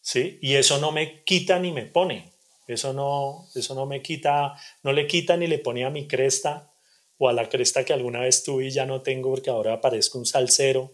[0.00, 0.38] ¿Sí?
[0.42, 2.34] Y eso no me quita ni me pone.
[2.66, 6.72] Eso no, eso no me quita, no le quita ni le pone a mi cresta
[7.18, 10.18] o a la cresta que alguna vez tuve y ya no tengo porque ahora aparezco
[10.18, 10.92] un salsero,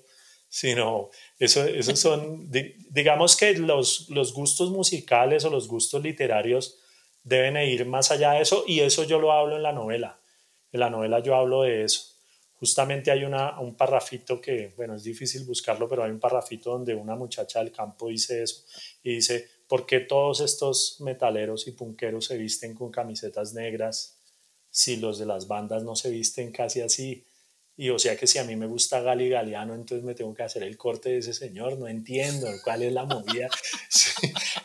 [0.51, 1.09] sino
[1.39, 2.51] eso, esos son,
[2.91, 6.79] digamos que los, los gustos musicales o los gustos literarios
[7.25, 10.21] deben ir más allá de eso y eso yo lo hablo en la novela.
[10.71, 12.03] En la novela yo hablo de eso.
[12.57, 16.95] Justamente hay una, un parrafito que, bueno, es difícil buscarlo, pero hay un parrafito donde
[16.95, 18.65] una muchacha del campo dice eso
[19.03, 24.19] y dice, ¿Por qué todos estos metaleros y punqueros se visten con camisetas negras
[24.69, 27.25] si los de las bandas no se visten casi así?
[27.81, 30.43] Y o sea que si a mí me gusta Gali Galeano, entonces me tengo que
[30.43, 33.49] hacer el corte de ese señor, no entiendo cuál es la movida.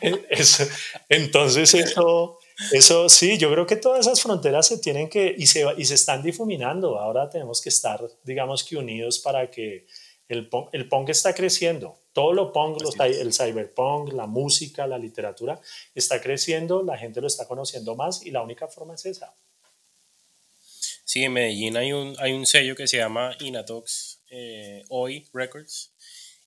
[1.08, 2.38] entonces eso,
[2.72, 5.94] eso sí, yo creo que todas esas fronteras se tienen que, y se, y se
[5.94, 6.98] están difuminando.
[6.98, 9.86] Ahora tenemos que estar, digamos que unidos para que
[10.28, 15.58] el, el punk está creciendo todo lo punk, el cyberpunk, la música, la literatura,
[15.94, 19.34] está creciendo, la gente lo está conociendo más y la única forma es esa.
[21.06, 25.94] Sí, en Medellín hay un, hay un sello que se llama Inatox eh, Hoy Records.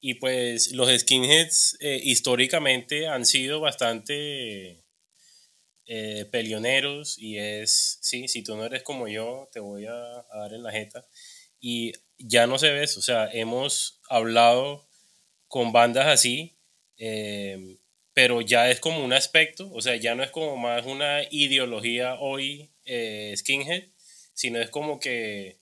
[0.02, 4.84] Y pues los skinheads eh, históricamente han sido bastante
[5.86, 10.38] eh, peleoneros y es, sí, si tú no eres como yo, te voy a, a
[10.40, 11.08] dar en la jeta.
[11.62, 14.90] Y ya no se ve eso, o sea, hemos hablado
[15.48, 16.58] con bandas así,
[16.98, 17.78] eh,
[18.14, 22.16] pero ya es como un aspecto, o sea, ya no es como más una ideología
[22.20, 23.84] hoy eh, skinhead,
[24.40, 25.60] sino es como que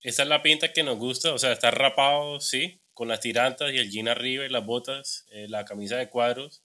[0.00, 3.74] esa es la pinta que nos gusta, o sea, estar rapado, sí, con las tirantas
[3.74, 6.62] y el jean arriba y las botas, eh, la camisa de cuadros,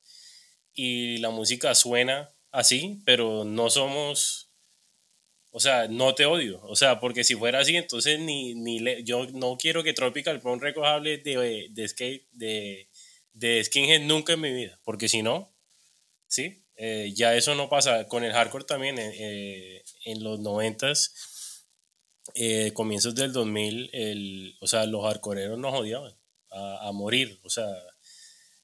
[0.74, 4.50] y la música suena así, pero no somos
[5.52, 6.62] o sea, no te odio.
[6.64, 10.62] O sea, porque si fuera así, entonces ni, ni yo no quiero que Tropical Punk
[10.62, 12.88] Records hable de, de skate, de,
[13.34, 14.80] de skinhead nunca en mi vida.
[14.86, 15.54] Porque si no,
[16.28, 18.08] sí, eh, ya eso no pasa.
[18.08, 21.14] Con el hardcore también, eh, eh, en los noventas,
[22.74, 26.14] comienzos del 2000, el, o sea, los hardcoreeros nos odiaban
[26.52, 27.40] a, a, morir.
[27.44, 27.68] O sea,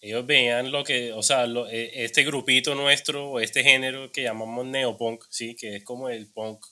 [0.01, 5.23] ellos veían lo que, o sea, este grupito nuestro, o este género que llamamos neopunk,
[5.29, 6.65] sí, que es como el punk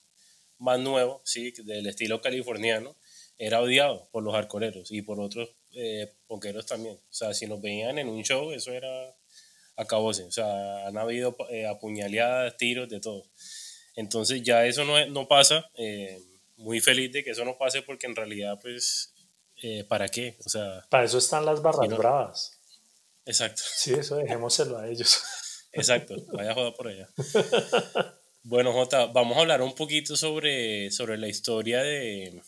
[0.57, 2.95] más nuevo, sí, del estilo californiano,
[3.37, 6.95] era odiado por los arcoreros y por otros eh, ponqueros también.
[6.95, 9.15] O sea, si nos veían en un show, eso era
[9.79, 10.23] acabose.
[10.25, 13.23] O sea, han habido eh, apuñaleadas, tiros, de todo.
[13.95, 15.69] Entonces ya eso no, no pasa.
[15.75, 16.19] Eh,
[16.57, 19.13] muy feliz de que eso no pase porque en realidad, pues,
[19.63, 20.37] eh, ¿para qué?
[20.45, 20.85] O sea...
[20.89, 22.59] Para eso están las barras bravas.
[23.25, 23.61] Exacto.
[23.65, 25.21] Sí, eso dejémoselo a ellos.
[25.71, 27.07] Exacto, vaya joda por allá.
[28.41, 32.41] Bueno, Jota, vamos a hablar un poquito sobre, sobre la historia de,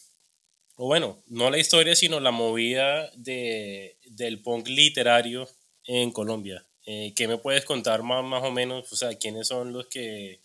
[0.76, 5.48] o bueno, no la historia, sino la movida de, del punk literario
[5.84, 6.66] en Colombia.
[6.86, 8.92] Eh, ¿Qué me puedes contar más, más o menos?
[8.92, 10.42] O sea, ¿quiénes son los que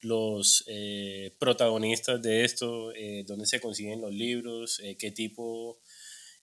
[0.00, 2.92] los eh, protagonistas de esto?
[2.94, 4.80] Eh, ¿Dónde se consiguen los libros?
[4.80, 5.80] Eh, ¿Qué tipo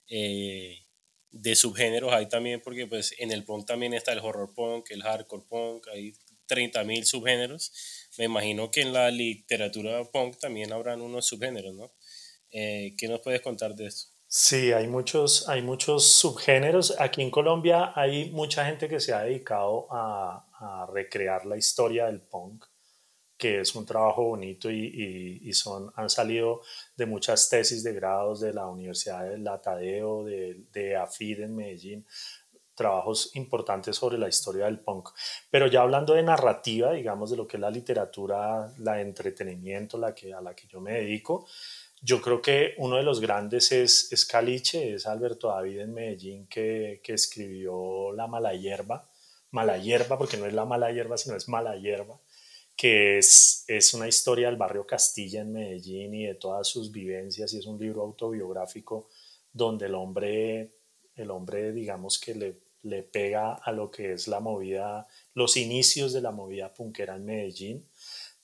[0.08, 2.60] de subgéneros hay también?
[2.62, 6.14] Porque pues en el punk también está el horror punk, el hardcore punk, hay
[6.48, 7.72] 30.000 subgéneros
[8.18, 11.92] me imagino que en la literatura punk también habrán unos subgéneros, ¿no?
[12.50, 14.09] ¿Qué nos puedes contar de eso?
[14.32, 16.94] Sí, hay muchos, hay muchos subgéneros.
[17.00, 20.46] Aquí en Colombia hay mucha gente que se ha dedicado a,
[20.92, 22.64] recrear la historia del punk.
[23.36, 26.62] que es un trabajo bonito y, son, han salido
[26.96, 31.56] de muchas tesis de grados de la Universidad de La Tadeo, de, de AFID en
[31.56, 32.06] Medellín,
[32.80, 35.10] trabajos importantes sobre la historia del punk.
[35.50, 40.14] Pero ya hablando de narrativa, digamos, de lo que es la literatura, la entretenimiento, la
[40.14, 41.46] que, a la que yo me dedico,
[42.02, 46.46] yo creo que uno de los grandes es, es Caliche, es Alberto David en Medellín,
[46.46, 49.08] que, escribió La mala hierba,
[49.50, 52.18] mala hierba, porque no es la mala hierba, sino es mala hierba,
[52.74, 57.52] que es, es una historia del barrio Castilla en Medellín y de todas sus vivencias,
[57.52, 59.08] y es un libro autobiográfico
[59.52, 60.76] donde el hombre,
[61.16, 66.14] el hombre digamos que le, le pega a lo que es la movida, los inicios
[66.14, 67.89] de la movida punkera en Medellín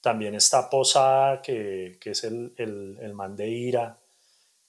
[0.06, 3.98] también está Posada, que, que es el, el, el, man de Ira,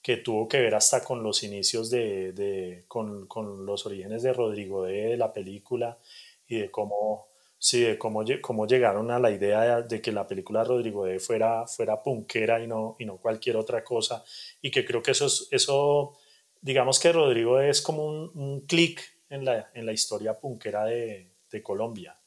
[0.01, 4.33] que tuvo que ver hasta con los inicios de, de con, con, los orígenes de
[4.33, 5.09] Rodrigo D.
[5.09, 5.99] de la película
[6.47, 7.27] y de cómo,
[7.59, 11.19] sí, de cómo, cómo llegaron a la idea de, que la película Rodrigo D.
[11.19, 14.25] fuera, fuera punkera y no, y no cualquier otra cosa.
[14.59, 16.17] Y que creo que eso, es, eso
[16.61, 17.69] digamos que Rodrigo D.
[17.69, 22.17] es como un, un clic en la, en la historia punkera de, de Colombia.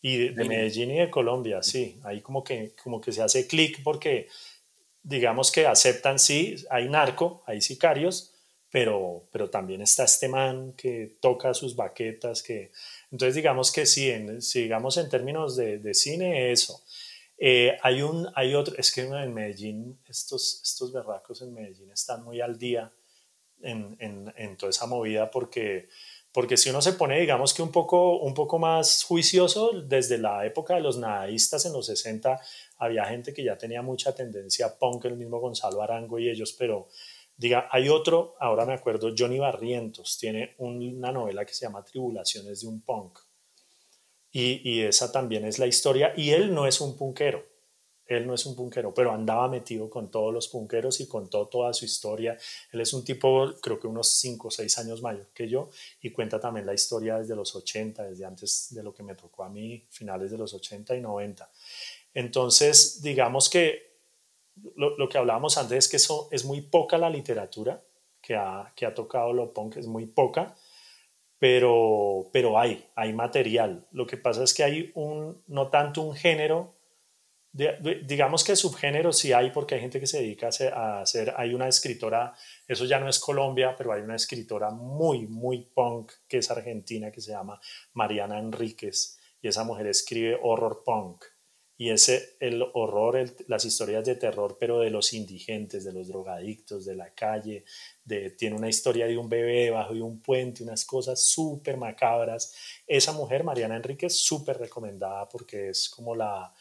[0.00, 1.98] Y de, Medellín y de Colombia, sí.
[2.04, 4.28] Ahí como que, como que se hace clic porque
[5.02, 8.32] digamos que aceptan, sí, hay narco, hay sicarios,
[8.70, 12.70] pero, pero también está este man que toca sus baquetas, que...
[13.10, 16.82] Entonces digamos que sí, en, si digamos en términos de, de cine, eso.
[17.38, 22.22] Eh, hay, un, hay otro, es que en Medellín, estos, estos berracos en Medellín están
[22.24, 22.92] muy al día
[23.62, 25.88] en, en, en toda esa movida porque
[26.38, 30.46] porque si uno se pone, digamos que un poco, un poco más juicioso, desde la
[30.46, 32.40] época de los nadaístas en los 60,
[32.76, 36.90] había gente que ya tenía mucha tendencia punk, el mismo Gonzalo Arango y ellos, pero
[37.36, 42.60] diga, hay otro, ahora me acuerdo, Johnny Barrientos, tiene una novela que se llama Tribulaciones
[42.60, 43.18] de un punk.
[44.30, 47.44] Y, y esa también es la historia, y él no es un punkero,
[48.08, 51.72] él no es un punquero, pero andaba metido con todos los punqueros y contó toda
[51.74, 52.36] su historia.
[52.72, 55.68] Él es un tipo, creo que unos 5 o 6 años mayor que yo,
[56.00, 59.44] y cuenta también la historia desde los 80, desde antes de lo que me tocó
[59.44, 61.50] a mí, finales de los 80 y 90.
[62.14, 63.98] Entonces, digamos que
[64.74, 67.82] lo, lo que hablábamos antes es que eso es muy poca la literatura
[68.20, 70.54] que ha, que ha tocado lo punk, es muy poca,
[71.38, 73.86] pero, pero hay, hay material.
[73.92, 76.77] Lo que pasa es que hay un, no tanto un género
[77.52, 81.68] digamos que subgénero sí hay porque hay gente que se dedica a hacer, hay una
[81.68, 82.34] escritora,
[82.66, 87.10] eso ya no es Colombia, pero hay una escritora muy, muy punk que es argentina
[87.10, 87.60] que se llama
[87.94, 91.24] Mariana Enríquez y esa mujer escribe horror punk
[91.80, 96.84] y ese el horror, las historias de terror, pero de los indigentes, de los drogadictos,
[96.84, 97.64] de la calle,
[98.04, 102.52] de, tiene una historia de un bebé debajo de un puente, unas cosas súper macabras.
[102.84, 106.52] Esa mujer, Mariana Enríquez, súper recomendada porque es como la,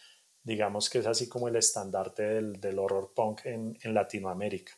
[0.48, 4.72] digamos que es así como el estandarte del, horror punk en, Latinoamérica.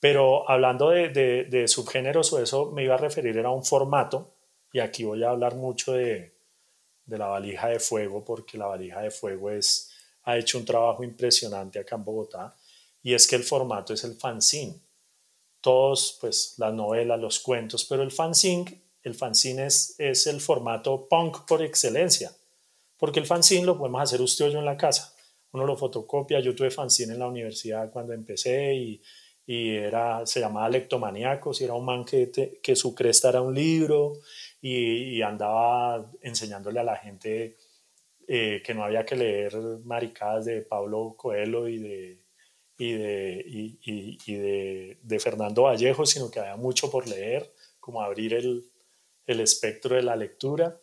[0.00, 4.34] Pero hablando de, subgéneros o eso, me iba a referir era a un formato,
[4.72, 6.34] y aquí voy a hablar mucho de,
[7.06, 9.92] la valija de fuego, porque la valija de fuego es,
[10.24, 12.56] ha hecho un trabajo impresionante acá en Bogotá,
[13.00, 14.80] y es que el formato es el fanzine.
[15.60, 21.46] Todos, pues, las novelas, los cuentos, pero el fanzine, el fanzine es el formato punk
[21.46, 22.32] por excelencia
[22.98, 25.14] porque el fanzine lo podemos hacer usted o yo en la casa.
[25.52, 29.00] Uno lo fotocopia, yo tuve fanzine en la universidad cuando empecé y,
[29.46, 32.30] y era, se llamaba Lectomaniacos y era un man que,
[32.62, 34.12] que su cresta era un libro
[34.60, 37.56] y, andaba enseñándole a la gente
[38.26, 42.24] eh, que no había que leer maricadas de Pablo Coelho y de,
[42.76, 48.02] y de, y, y de, de, Fernando Vallejo, sino que había mucho por leer, como
[48.02, 48.70] abrir el,
[49.26, 50.78] el espectro de la lectura.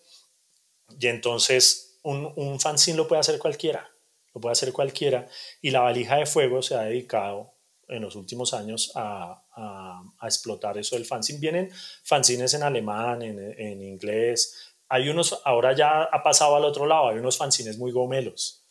[1.00, 3.90] Y entonces un, un fanzine lo puede hacer cualquiera,
[4.34, 5.28] lo puede hacer cualquiera,
[5.62, 7.54] y la valija de fuego se ha dedicado
[7.88, 11.40] en los últimos años a, a, explotar eso del fanzine.
[11.40, 11.72] Vienen
[12.04, 17.10] fanzines en alemán, en, en, inglés, hay unos, ahora ya ha pasado al otro lado,
[17.10, 18.64] hay unos fanzines muy gomelos,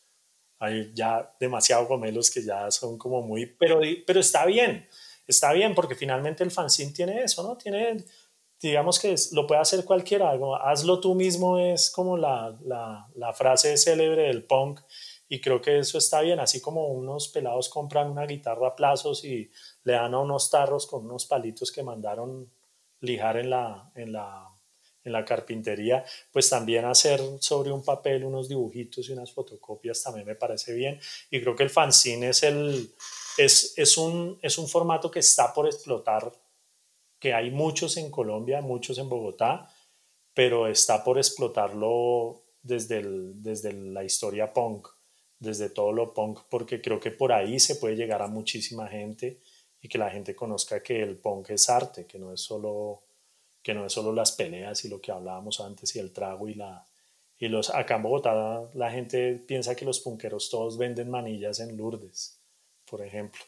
[0.59, 4.89] hay ya demasiado gomelos que ya son como muy, pero, pero está bien,
[5.27, 7.57] está bien porque finalmente el fanzine tiene eso, ¿no?
[7.57, 8.05] Tiene
[8.69, 13.77] digamos que lo puede hacer cualquiera, hazlo tú mismo es como la, la, la, frase
[13.77, 14.81] célebre del punk
[15.29, 19.23] y creo que eso está bien, así como unos pelados compran una guitarra a plazos
[19.25, 19.51] y
[19.83, 22.51] le dan a unos tarros con unos palitos que mandaron
[23.01, 24.49] lijar en la, en la,
[25.05, 26.03] en la carpintería,
[26.33, 30.99] pues también hacer sobre un papel unos dibujitos y unas fotocopias también me parece bien
[31.31, 32.95] y creo que el fanzine es, el,
[33.37, 36.33] es, es, un, es un formato que está por explotar
[37.25, 39.73] que hay muchos en Colombia, muchos en Bogotá,
[40.35, 43.03] pero está por explotarlo desde,
[43.33, 44.89] desde la historia punk
[45.39, 49.41] desde todo lo punk, porque creo que por ahí se puede llegar a muchísima gente
[49.81, 53.05] y que la gente conozca que el punk es arte, que no es solo,
[53.63, 56.55] que no es solo las peleas y lo que hablábamos antes y el trago y
[56.55, 56.85] la...
[57.39, 61.75] Y los, acá en Bogotá la gente piensa que los punqueros todos venden manillas en
[61.75, 62.39] Lourdes,
[62.85, 63.41] por ejemplo.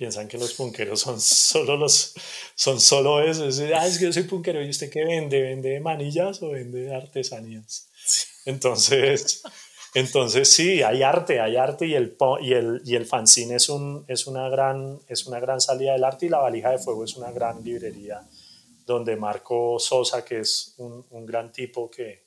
[0.00, 2.14] Piensan que los punqueros son solo los
[2.54, 3.46] son solo eso.
[3.46, 6.94] Es, ah, es que yo soy punquero y usted qué vende, vende manillas o vende
[6.94, 7.90] artesanías.
[8.46, 9.42] Entonces,
[9.92, 14.06] entonces sí, hay arte, hay arte y el, y el, y el fanzine es, un,
[14.08, 17.16] es, una gran, es una gran salida del arte y la valija de fuego es
[17.16, 18.26] una gran librería
[18.86, 22.24] donde Marco Sosa, que es un, un gran tipo que,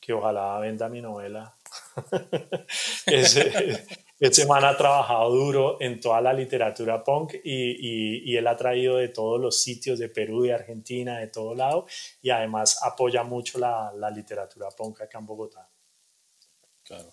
[0.00, 1.56] que ojalá venda mi novela,
[3.06, 3.86] ese,
[4.18, 8.96] ese, man ha trabajado duro en toda la literatura punk y, y, él ha traído
[8.96, 11.86] de todos los sitios de Perú, de Argentina, de todo lado
[12.22, 15.68] y además apoya mucho la, la literatura punk acá en Bogotá.
[16.82, 17.12] Claro.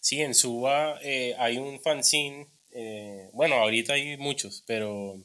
[0.00, 5.20] Sí, en Suba eh, hay un fanzine, eh, bueno, ahorita hay muchos, pero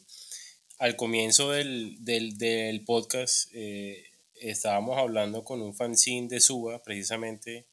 [0.80, 7.68] al comienzo del, del, del podcast eh, estábamos hablando con un fanzine de Suba, precisamente,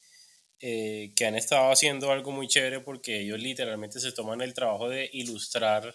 [0.60, 5.08] que han estado haciendo algo muy chévere porque ellos literalmente se toman el trabajo de
[5.12, 5.94] ilustrar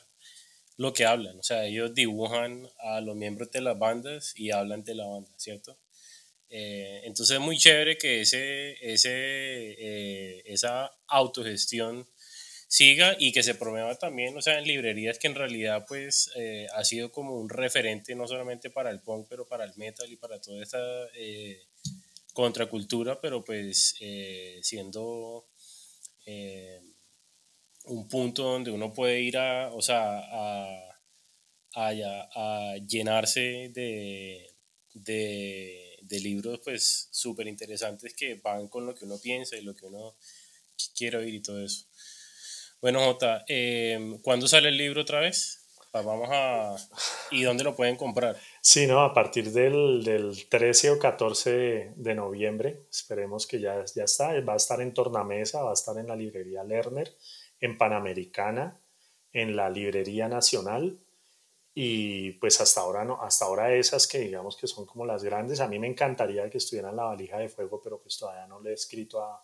[0.77, 4.83] lo que hablan, o sea, ellos dibujan a los miembros de las bandas y hablan
[4.83, 5.77] de la banda, ¿cierto?
[6.49, 12.07] Eh, entonces es muy chévere que ese, ese, eh, esa autogestión
[12.67, 16.67] siga y que se promueva también, o sea, en librerías que en realidad pues eh,
[16.73, 20.15] ha sido como un referente no solamente para el punk, pero para el metal y
[20.15, 20.79] para toda esta
[22.33, 23.95] contracultura, pero pues
[24.61, 25.47] siendo
[27.85, 30.21] un punto donde uno puede ir a, o sea,
[31.75, 34.55] a, llenarse de,
[34.93, 39.85] de libros pues súper interesantes que van con lo que uno piensa y lo que
[39.85, 40.15] uno
[40.95, 41.85] quiere oír y todo eso.
[42.81, 45.61] Bueno, Jota, eh, ¿cuándo sale el libro otra vez?
[45.93, 46.75] Vamos a...
[47.31, 48.37] ¿Y dónde lo pueden comprar?
[48.65, 54.05] Sí, no, a partir del, del 13 o 14 de, noviembre, esperemos que ya, ya
[54.05, 57.13] está, va a estar en Tornamesa, va a estar en la librería Lerner,
[57.59, 58.79] en Panamericana,
[59.33, 60.97] en la Librería Nacional
[61.73, 65.59] y pues hasta ahora no, hasta ahora esas que digamos que son como las grandes,
[65.59, 68.61] a mí me encantaría que estuvieran en la valija de fuego, pero pues todavía no
[68.61, 69.43] le he escrito a,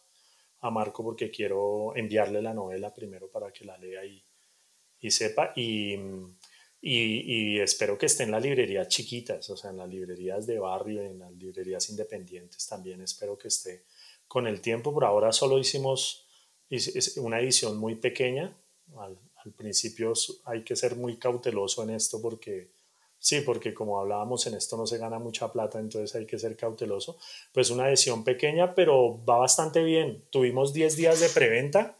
[0.61, 4.23] a Marco porque quiero enviarle la novela primero para que la lea y,
[5.01, 5.51] y sepa.
[5.57, 5.97] Y,
[6.81, 11.01] y, espero que esté en las librerías chiquitas, o sea, en las librerías de barrio,
[11.01, 13.83] en las librerías independientes también espero que esté
[14.27, 14.93] con el tiempo.
[14.93, 16.25] Por ahora solo hicimos
[17.17, 18.55] una edición muy pequeña,
[18.95, 20.13] al principio
[20.45, 22.71] hay que ser muy cauteloso en esto porque,
[23.19, 26.55] sí, porque como hablábamos en esto no se gana mucha plata, entonces hay que ser
[26.55, 27.17] cauteloso.
[27.51, 30.23] Pues una adhesión pequeña, pero va bastante bien.
[30.29, 31.98] Tuvimos 10 días de preventa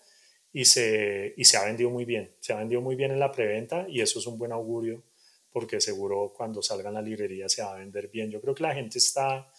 [0.52, 2.36] y se, y se ha vendido muy bien.
[2.40, 5.04] Se ha vendido muy bien en la preventa y eso es un buen augurio
[5.52, 8.30] porque seguro cuando salga en la librería se va a vender bien.
[8.30, 9.52] Yo creo que la gente está,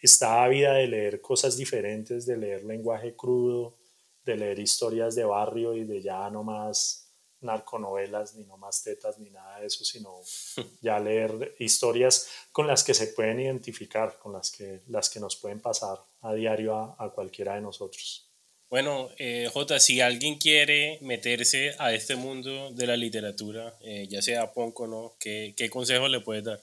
[0.00, 3.78] está ávida de leer cosas diferentes, de leer lenguaje crudo,
[4.24, 7.08] de leer historias de barrio y de ya no más
[7.40, 10.20] narconovelas, ni no más tetas, ni nada de eso, sino
[10.80, 15.36] ya leer historias con las que se pueden identificar, con las que, las que nos
[15.36, 18.27] pueden pasar a diario a, cualquiera de nosotros.
[18.70, 24.20] Bueno, eh, Jota, si alguien quiere meterse a este mundo de la literatura, eh, ya
[24.20, 26.60] sea Ponco o no, ¿qué, ¿qué consejo le puedes dar?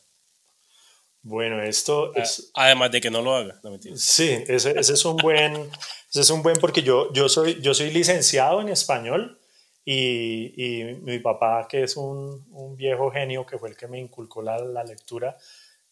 [1.23, 2.51] Bueno, esto ah, es...
[2.53, 5.55] Además de que no lo haga, no Sí, ese, ese, es un buen,
[6.11, 9.39] ese es un buen porque yo, yo, soy, yo soy licenciado en español,
[9.87, 13.99] y, y mi papá, que es un, un, viejo genio, que fue el que me
[13.99, 15.37] inculcó la, la lectura,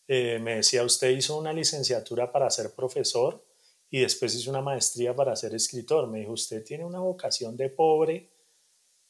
[0.07, 3.45] eh, me decía, usted hizo una licenciatura para ser profesor
[3.93, 6.07] y después hizo una maestría para ser escritor.
[6.07, 8.27] Me dijo, usted tiene una vocación de pobre,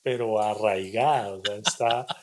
[0.02, 2.06] pero arraigada, o sea, está...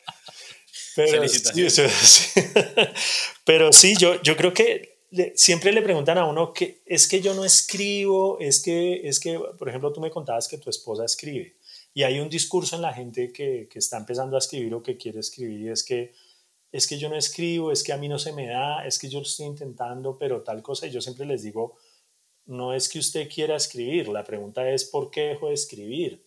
[0.97, 1.63] Pero, sí,
[3.45, 5.07] pero sí, yo, yo creo que
[5.37, 9.41] siempre le preguntan a uno que es que yo no escribo, es que, es que,
[9.57, 11.55] por ejemplo, tú me contabas que tu esposa escribe.
[11.95, 14.97] Y hay un discurso en la gente que, que, está empezando a escribir o que
[14.97, 16.13] quiere escribir y es que
[16.73, 19.09] es que yo no escribo, es que a mí no se me da, es que
[19.09, 20.89] yo lo estoy intentando, pero tal cosa.
[20.89, 21.79] Y yo siempre les digo,
[22.47, 26.24] no es que usted quiera escribir, la pregunta es ¿por qué dejó de escribir?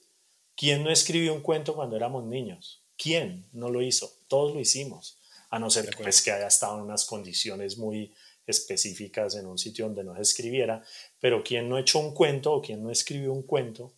[0.55, 2.81] ¿Quién no escribió un cuento cuando éramos niños?
[2.97, 4.11] ¿Quién no lo hizo?
[4.27, 5.17] Todos lo hicimos,
[5.49, 8.13] a no ser pues, que haya estado en unas condiciones muy
[8.45, 10.83] específicas en un sitio donde no se escribiera,
[11.19, 13.93] pero ¿quién no echó un cuento o quién no escribió un cuento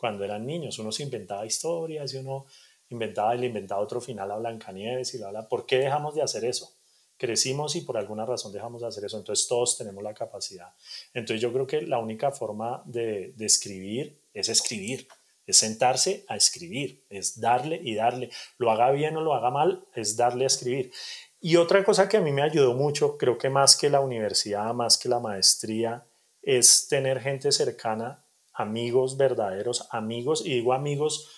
[0.00, 0.78] cuando eran niños.
[0.78, 2.46] Uno se inventaba historias y uno
[2.88, 5.46] inventaba y le inventaba otro final a Blancanieves y la bla.
[5.46, 6.72] ¿Por qué dejamos de hacer eso?
[7.20, 9.18] Crecimos y por alguna razón dejamos de hacer eso.
[9.18, 10.72] Entonces todos tenemos la capacidad.
[11.12, 15.06] Entonces yo creo que la única forma de, de escribir es escribir.
[15.46, 19.84] es sentarse a escribir, es darle y darle, lo haga bien o lo haga mal,
[19.94, 20.92] es darle a escribir.
[21.42, 24.72] Y otra cosa que a mí me ayudó mucho, creo que más que la universidad,
[24.72, 26.06] más que la maestría,
[26.40, 31.28] es tener gente cercana, amigos verdaderos, amigos, y digo amigos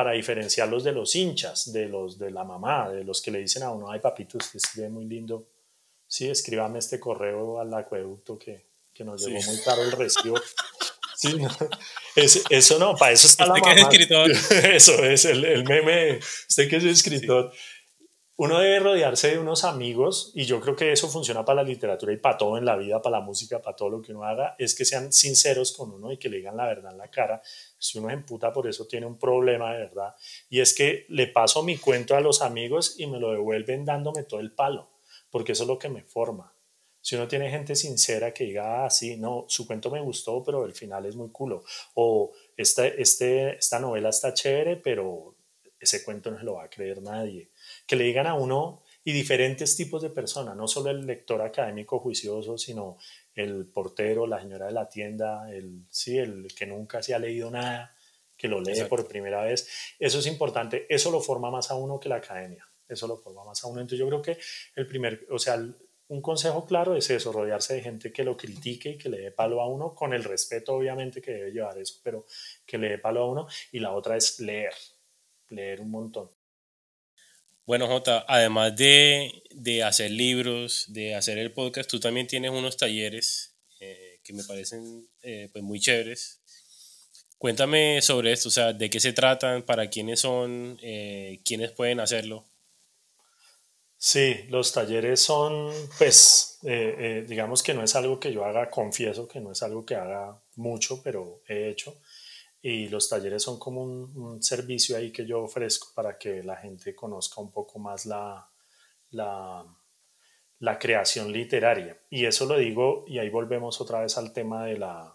[0.00, 3.64] para diferenciarlos de los hinchas, de los de la mamá, de los que le dicen
[3.64, 5.46] a uno, ay papito, usted escribe muy lindo,
[6.06, 10.40] sí, escríbame este correo al acueducto que, que nos llegó muy caro el recibo.
[11.14, 11.36] Sí,
[12.48, 13.74] eso no, para eso está la mamá.
[13.74, 14.30] Que es escritor.
[14.72, 17.52] Eso es el, el, meme, usted que es escritor
[18.42, 22.10] uno debe rodearse de unos amigos y yo creo que eso funciona para la literatura
[22.10, 24.56] y para todo en la vida, para la música, para todo lo que uno haga,
[24.58, 27.42] es que sean sinceros con uno y que le digan la verdad en la cara.
[27.76, 30.14] Si uno se emputa por eso tiene un problema de verdad
[30.48, 34.22] y es que le paso mi cuento a los amigos y me lo devuelven dándome
[34.22, 34.88] todo el palo,
[35.28, 36.50] porque eso es lo que me forma.
[37.02, 40.64] Si uno tiene gente sincera que diga, ah, sí, no, su cuento me gustó, pero
[40.64, 41.62] el final es muy culo.
[41.92, 45.36] O este, este, esta novela está chévere, pero
[45.78, 47.50] ese cuento no se lo va a creer nadie
[47.90, 51.98] que le digan a uno y diferentes tipos de personas, no solo el lector académico
[51.98, 52.98] juicioso, sino
[53.34, 57.50] el portero, la señora de la tienda, el, sí, el que nunca se ha leído
[57.50, 57.92] nada,
[58.36, 59.68] que lo lee por primera vez.
[59.98, 63.42] Eso es importante, eso lo forma más a uno que la academia, eso lo forma
[63.42, 63.80] más a uno.
[63.80, 64.38] Entonces yo creo que
[64.76, 65.60] el primer, o sea,
[66.06, 69.30] un consejo claro es eso, rodearse de gente que lo critique y que le dé
[69.32, 72.24] palo a uno, con el respeto obviamente que debe llevar eso, pero
[72.64, 73.48] que le dé palo a uno.
[73.72, 74.74] Y la otra es leer,
[75.48, 76.30] leer un montón.
[77.66, 82.76] Bueno, Jota, además de, de, hacer libros, de hacer el podcast, tú también tienes unos
[82.76, 86.40] talleres eh, que me parecen eh, pues muy chéveres.
[87.38, 92.00] Cuéntame sobre esto, o sea, de qué se tratan, para quiénes son, eh, quiénes pueden
[92.00, 92.44] hacerlo.
[93.96, 96.58] Sí, los talleres son, pues,
[97.28, 100.42] digamos que no es algo que yo haga, confieso que no es algo que haga
[100.56, 101.96] mucho, pero he hecho
[102.62, 106.94] y los talleres son como un, servicio ahí que yo ofrezco para que la gente
[106.94, 108.50] conozca un poco más la,
[109.10, 109.64] la,
[110.58, 111.98] la, creación literaria.
[112.10, 115.14] Y eso lo digo, y ahí volvemos otra vez al tema de la,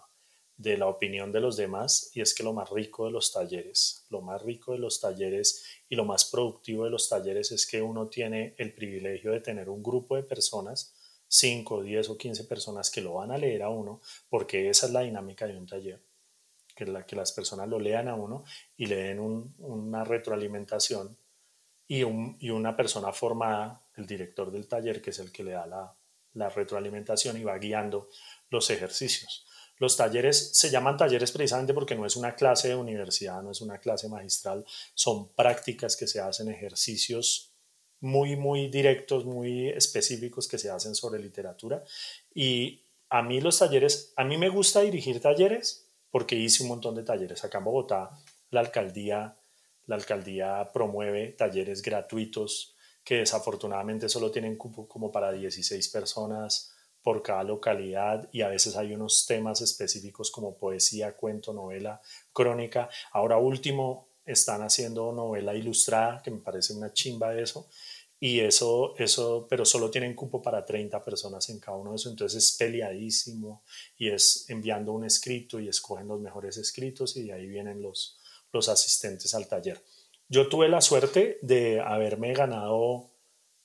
[0.56, 4.06] de la opinión de los demás, y es que lo más rico de los talleres,
[4.10, 7.80] lo más rico de los talleres y lo más productivo de los talleres es que
[7.80, 10.94] uno tiene el privilegio de tener un grupo de personas,
[11.28, 14.92] 5, 10 o 15 personas que lo van a leer a uno, porque esa es
[14.92, 16.05] la dinámica de un taller
[16.76, 18.44] que, la, que las personas lo lean a uno
[18.76, 19.18] y le den
[19.58, 21.16] una retroalimentación
[21.88, 25.66] y, y, una persona formada, el director del taller, que es el que le da
[25.66, 25.96] la,
[26.34, 28.08] la retroalimentación y va guiando
[28.50, 29.46] los ejercicios.
[29.78, 33.60] Los talleres se llaman talleres precisamente porque no es una clase de universidad, no es
[33.60, 34.64] una clase magistral,
[34.94, 37.52] son prácticas que se hacen, ejercicios
[38.00, 41.82] muy, muy directos, muy específicos que se hacen sobre literatura.
[42.34, 45.85] Y a mí los talleres, a mí me gusta dirigir talleres
[46.16, 48.08] porque hice un montón de talleres acá en Bogotá.
[48.48, 49.36] La alcaldía,
[49.84, 57.44] la alcaldía promueve talleres gratuitos que desafortunadamente solo tienen como para 16 personas por cada
[57.44, 62.00] localidad y a veces hay unos temas específicos como poesía, cuento, novela,
[62.32, 62.88] crónica.
[63.12, 67.68] Ahora último están haciendo novela ilustrada, que me parece una chimba de eso,
[68.18, 72.12] y eso, eso, pero solo tienen cupo para 30 personas en cada uno de esos,
[72.12, 73.62] entonces es peleadísimo
[73.98, 78.18] y es enviando un escrito y escogen los mejores escritos y de ahí vienen los,
[78.52, 79.82] los asistentes al taller.
[80.28, 83.10] Yo tuve la suerte de haberme ganado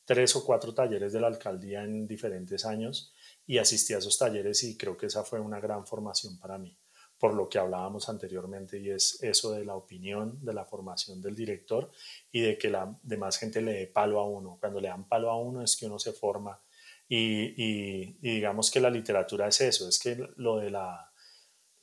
[0.06, 3.14] tres o cuatro talleres de la alcaldía en diferentes años
[3.48, 6.78] y asistí a esos talleres y creo que esa fue una gran formación para mí
[7.22, 11.36] por lo que hablábamos anteriormente y es eso de la opinión, de la formación del
[11.36, 11.92] director
[12.32, 14.58] y de que la demás gente le dé palo a uno.
[14.60, 16.60] Cuando le dan palo a uno es que uno se forma
[17.08, 21.14] y, digamos que la literatura es eso, es que lo de, la,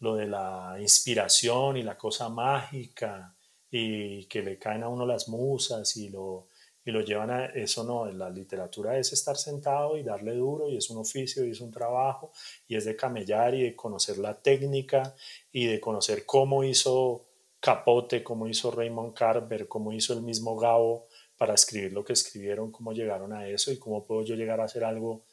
[0.00, 3.36] lo de la inspiración y la cosa mágica
[3.70, 6.48] y que le caen a uno las musas y lo,
[6.88, 10.78] y lo llevan a eso no, la literatura es estar sentado y darle duro y
[10.78, 12.32] es un oficio y es un trabajo
[12.66, 15.14] y es de camellar y de conocer la técnica
[15.52, 17.26] y de conocer cómo hizo
[17.60, 22.72] Capote, cómo hizo Raymond Carver, cómo hizo el mismo Gabo para escribir lo que escribieron,
[22.72, 25.26] cómo llegaron a eso y cómo puedo yo llegar a hacer algo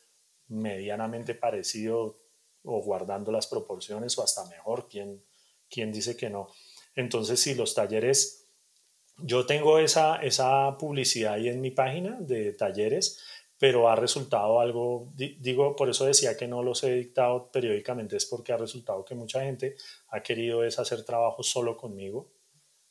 [0.49, 2.19] medianamente parecido
[2.65, 5.23] o guardando las proporciones o hasta mejor, ¿quién,
[5.69, 6.49] quién dice que no?
[6.97, 8.44] Entonces, si los talleres
[9.17, 13.21] yo tengo esa, esa publicidad ahí en mi página de talleres,
[13.57, 18.25] pero ha resultado algo, digo, por eso decía que no los he dictado periódicamente, es
[18.25, 19.75] porque ha resultado que mucha gente
[20.09, 22.31] ha querido es hacer trabajo solo conmigo.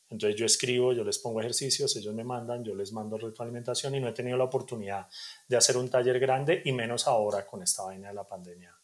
[0.09, 3.99] Entonces yo escribo, yo les pongo ejercicios, ellos me mandan, yo les mando retroalimentación y
[3.99, 5.07] no he tenido la oportunidad
[5.47, 8.75] de hacer un taller grande y menos ahora con esta vaina de la pandemia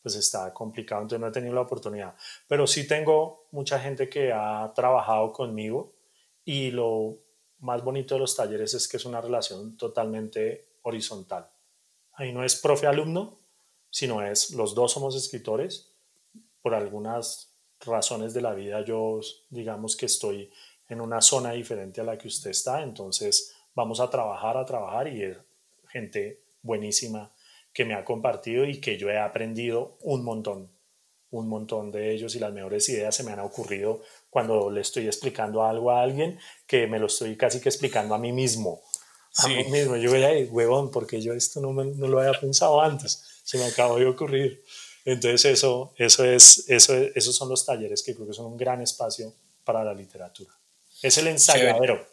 [0.00, 2.14] pues está complicado, entonces no he tenido la oportunidad.
[2.46, 5.97] Pero sí tengo mucha gente que ha trabajado conmigo
[6.48, 7.18] y lo
[7.58, 11.46] más bonito de los talleres es que es una relación totalmente horizontal.
[12.14, 13.36] Ahí no es profe-alumno,
[13.90, 15.92] sino es los dos somos escritores.
[16.62, 19.20] Por algunas razones de la vida yo
[19.50, 20.50] digamos que estoy
[20.88, 25.06] en una zona diferente a la que usted está, entonces vamos a trabajar, a trabajar
[25.08, 25.36] y es
[25.90, 27.30] gente buenísima
[27.74, 30.70] que me ha compartido y que yo he aprendido un montón,
[31.30, 35.06] un montón de ellos y las mejores ideas se me han ocurrido cuando le estoy
[35.06, 38.82] explicando algo a alguien que me lo estoy casi que explicando a mí mismo.
[39.36, 39.96] A mí mismo.
[39.96, 43.64] Yo voy a huevón, porque yo esto no, no lo había pensado antes, se me
[43.64, 44.64] acabó de ocurrir.
[45.04, 48.82] Entonces eso, eso es, eso, esos son los talleres que creo que son un gran
[48.82, 49.32] espacio
[49.64, 50.52] para la literatura.
[51.02, 52.06] Es el ensayadero.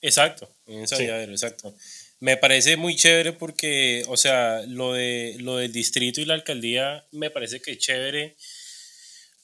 [0.00, 1.74] Exacto, ensayadero, exacto.
[2.20, 7.06] Me parece muy chévere porque, o sea, lo, de, lo del distrito y la alcaldía
[7.12, 8.36] me parece que es chévere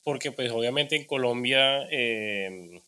[0.04, 2.82] porque pues obviamente en Colombia, eh,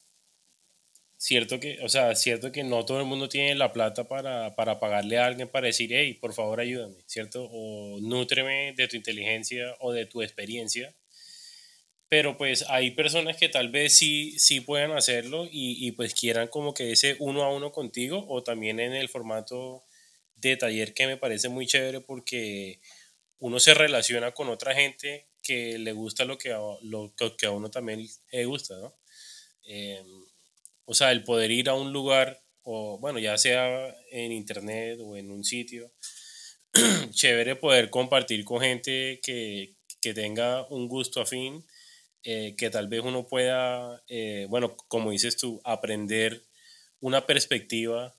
[1.17, 4.79] cierto que, o sea, cierto que no todo el mundo tiene la plata para, para
[4.79, 7.49] pagarle a alguien para decir, hey, por favor ayúdame, ¿cierto?
[7.51, 10.95] O nútreme de tu inteligencia o de tu experiencia
[12.09, 16.49] pero pues hay personas que tal vez sí, sí puedan hacerlo y, y, pues quieran
[16.49, 19.85] como que ese uno a uno contigo o también en el formato
[20.37, 22.81] de taller que me parece muy chévere porque
[23.39, 27.51] uno se relaciona con otra gente que le gusta lo que a, lo que a
[27.51, 28.95] uno también le gusta, ¿no?
[29.65, 30.07] Em,
[30.87, 35.17] o sea, el poder ir a un lugar o bueno, ya sea en internet o
[35.17, 35.93] en un sitio,
[37.11, 41.65] chévere poder compartir con gente que, que tenga un gusto afín
[42.23, 46.45] eh, que tal vez uno pueda, eh, bueno, como dices tú, aprender
[47.01, 48.15] una perspectiva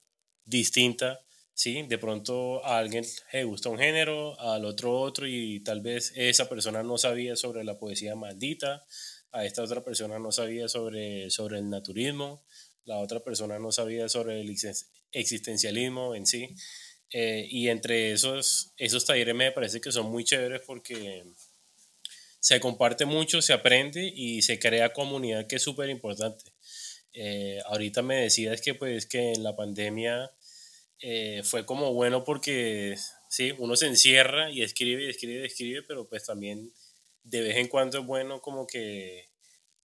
[0.45, 1.20] distinta,
[1.54, 1.84] ¿sí?
[1.88, 6.47] De pronto a alguien le gusta un género, al otro otro, y tal vez esa
[6.47, 8.86] persona no sabía sobre la poesía maldita,
[9.32, 12.43] a esta otra persona no sabía sobre, sobre el naturismo,
[12.86, 14.56] la otra persona no sabía sobre el
[15.12, 16.56] existencialismo en sí.
[17.12, 21.26] Eh, y entre esos, esos talleres me parece que son muy chéveres porque
[22.39, 26.53] se comparte mucho, se aprende y se crea comunidad que es súper importante.
[27.13, 30.31] Eh, ahorita me decías que pues que en la pandemia
[30.99, 32.97] eh, fue como bueno porque
[33.29, 36.71] sí, uno se encierra y escribe y escribe y escribe, pero pues también
[37.23, 39.29] de vez en cuando es bueno como que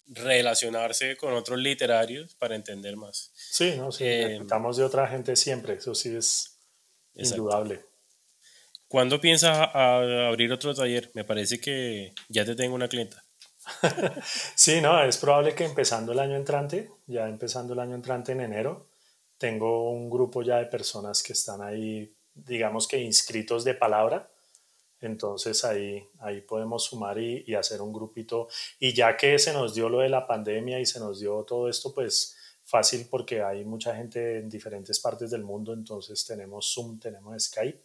[0.08, 3.32] relacionarse con otros literarios para entender más.
[3.36, 6.60] Sí, no, sí, eh, de otra gente siempre, eso sí es
[7.16, 7.84] indudable.
[8.88, 11.10] ¿Cuándo piensas abrir otro taller?
[11.14, 13.24] Me parece que ya te tengo una clienta.
[14.56, 18.42] sí, no, es probable que empezando el año entrante, ya empezando el año entrante en
[18.42, 18.88] enero,
[19.38, 24.30] tengo un grupo ya de personas que están ahí, digamos que inscritos de palabra.
[25.02, 28.48] Entonces ahí, ahí podemos sumar y, y hacer un grupito.
[28.80, 31.70] Y ya que se nos dio lo de la pandemia y se nos dio todo
[31.70, 37.00] esto, pues fácil porque hay mucha gente en diferentes partes del mundo, entonces tenemos Zoom,
[37.00, 37.80] tenemos Skype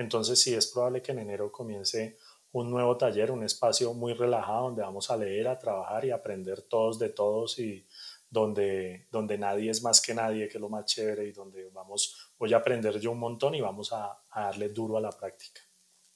[0.00, 2.16] entonces sí es probable que en enero comience
[2.52, 6.62] un nuevo taller, un espacio muy relajado donde vamos a leer, a trabajar y aprender
[6.62, 7.86] todos de todos y
[8.30, 12.32] donde, donde nadie es más que nadie, que es lo más chévere y donde vamos,
[12.38, 15.60] voy a aprender yo un montón y vamos a, darle duro a la práctica.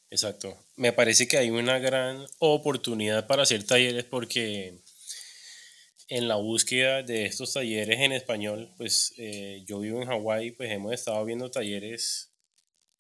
[0.09, 0.57] Exacto.
[0.77, 4.83] Me parece que hay una gran oportunidad para hacer talleres porque
[6.09, 10.71] en la búsqueda de estos talleres en español, pues eh, yo vivo en Hawái, pues
[10.71, 12.34] hemos estado viendo talleres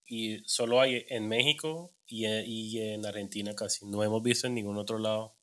[0.07, 3.87] y solo hay en México y, y, en Argentina casi.
[3.87, 5.37] No hemos visto en ningún otro lado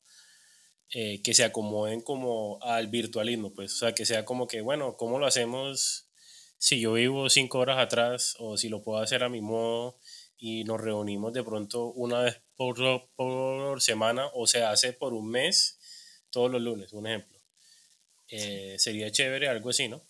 [0.90, 4.96] eh, que se acomoden como al virtualismo, pues, o sea, que sea como que, bueno,
[4.96, 6.08] ¿cómo lo hacemos
[6.58, 9.98] si yo vivo cinco horas atrás o si lo puedo hacer a mi modo
[10.36, 12.76] y nos reunimos de pronto una vez por,
[13.16, 15.78] por semana o se hace por un mes
[16.30, 17.38] todos los lunes, un ejemplo.
[18.28, 20.02] Eh, sería chévere algo así, ¿no?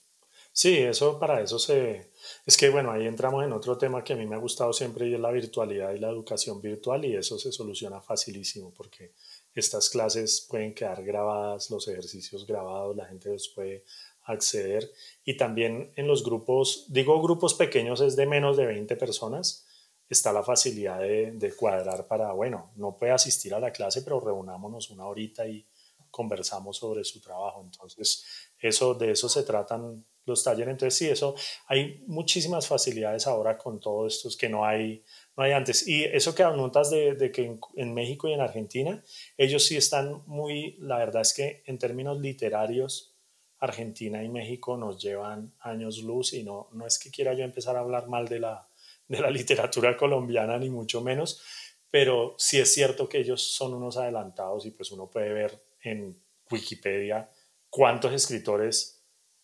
[0.54, 2.12] Sí, eso para eso se...
[2.44, 5.08] Es que bueno, ahí entramos en otro tema que a mí me ha gustado siempre
[5.08, 9.12] y es la virtualidad y la educación virtual y eso se soluciona facilísimo porque
[9.54, 13.84] estas clases pueden quedar grabadas, los ejercicios grabados, la gente los puede
[14.24, 14.92] acceder
[15.24, 19.66] y también en los grupos, digo grupos pequeños es de menos de 20 personas,
[20.08, 24.20] está la facilidad de, de cuadrar para, bueno, no puede asistir a la clase, pero
[24.20, 25.66] reunámonos una horita y
[26.10, 27.62] conversamos sobre su trabajo.
[27.62, 28.24] Entonces,
[28.58, 30.72] eso, de eso se tratan los talleres.
[30.72, 31.34] Entonces, sí, eso,
[31.66, 35.02] hay muchísimas facilidades ahora con todo esto que no hay,
[35.36, 35.86] no hay antes.
[35.86, 39.02] Y eso que anotas de, de que en, México y en Argentina,
[39.36, 43.14] ellos sí están muy, la verdad es que en términos literarios,
[43.58, 47.76] Argentina y México nos llevan años luz y no, no es que quiera yo empezar
[47.76, 48.68] a hablar mal de la,
[49.06, 51.42] de la literatura colombiana, ni mucho menos,
[51.90, 56.20] pero sí es cierto que ellos son unos adelantados y pues uno puede ver en
[56.50, 57.30] Wikipedia
[57.68, 59.01] cuántos escritores,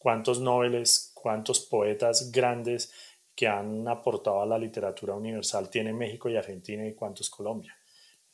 [0.09, 2.91] cuántos noveles, cuántos poetas grandes
[3.35, 7.77] que han aportado a la literatura universal tiene México y Argentina y cuántos Colombia.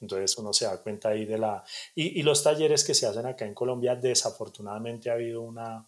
[0.00, 1.64] Entonces uno se da cuenta ahí de la...
[1.96, 5.84] Y, los talleres que se hacen acá en Colombia, desafortunadamente ha habido una,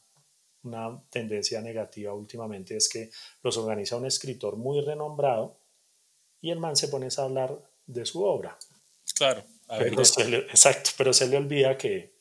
[0.65, 3.09] una tendencia negativa últimamente, es que
[3.45, 5.61] los organiza un escritor muy renombrado
[6.41, 7.57] y el man se pone a hablar
[7.87, 8.59] de su obra.
[9.15, 9.45] Claro.
[9.71, 12.17] exacto, pero se le olvida que,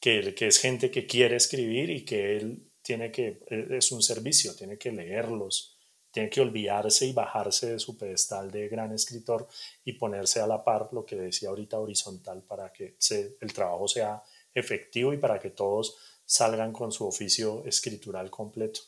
[0.00, 4.54] que, que, es gente que quiere escribir y que él tiene que, es un servicio,
[4.54, 5.76] tiene que leerlos,
[6.12, 9.48] tiene que olvidarse y bajarse de su pedestal de gran escritor
[9.84, 12.96] y ponerse a la par, lo que decía ahorita, horizontal, para que
[13.40, 14.22] el trabajo sea
[14.54, 18.82] efectivo y para que todos salgan con su oficio escritural completo.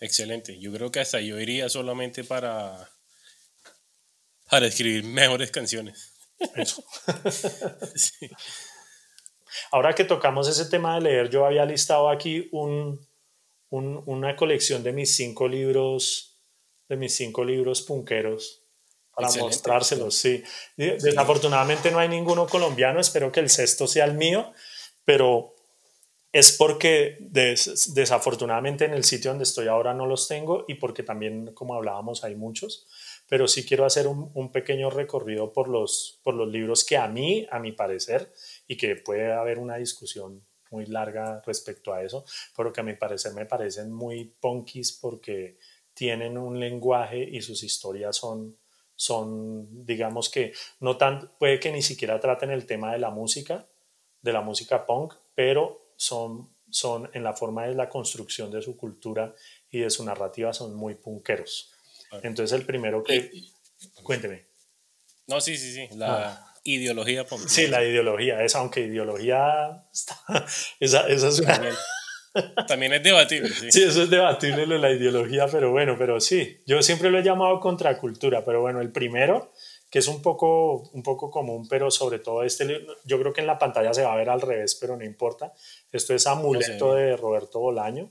[0.00, 0.58] Excelente.
[0.58, 2.90] Yo creo que hasta yo iría solamente para,
[4.48, 6.14] para escribir mejores canciones.
[6.56, 6.82] Eso.
[9.70, 13.00] Ahora que tocamos ese tema de leer, yo había listado aquí un,
[13.70, 16.40] una colección de mis cinco libros,
[16.88, 18.62] de mis cinco libros punqueros
[19.14, 20.42] para mostrárselos, sí.
[20.76, 24.52] Desafortunadamente no hay ninguno colombiano, espero que el sexto sea el mío,
[25.04, 25.54] pero
[26.32, 31.54] es porque desafortunadamente en el sitio donde estoy ahora no los tengo y porque también,
[31.54, 32.88] como hablábamos, hay muchos,
[33.28, 37.06] pero sí quiero hacer un, un pequeño recorrido por los, por los libros que a
[37.06, 38.32] mí, a mi parecer,
[38.66, 42.24] y que puede haber una discusión muy larga respecto a eso,
[42.56, 45.58] pero que a mi parecer me parecen muy punkis porque
[45.94, 48.58] tienen un lenguaje y sus historias son,
[48.96, 53.68] son digamos que, no tan, puede que ni siquiera traten el tema de la música,
[54.20, 58.76] de la música punk, pero son, son en la forma de la construcción de su
[58.76, 59.32] cultura
[59.70, 61.72] y de su narrativa son muy punkeros.
[62.22, 63.30] Entonces el primero que...
[64.02, 64.46] Cuénteme.
[65.26, 65.96] No, sí, sí, sí.
[65.96, 66.53] La, ah.
[66.66, 69.84] Ideología Sí, la ideología, es aunque ideología
[70.80, 71.60] esa, es una...
[72.66, 73.50] También, es debatible.
[73.50, 73.70] Sí.
[73.70, 77.60] sí, eso es debatible la ideología, pero bueno, pero sí, yo siempre lo he llamado
[77.60, 79.52] contracultura, pero bueno, el primero,
[79.90, 83.46] que es un poco, un poco común, pero sobre todo este, yo creo que en
[83.46, 85.52] la pantalla se va a ver al revés, pero no importa.
[85.92, 88.10] Esto es Amuleto de Roberto Bolaño.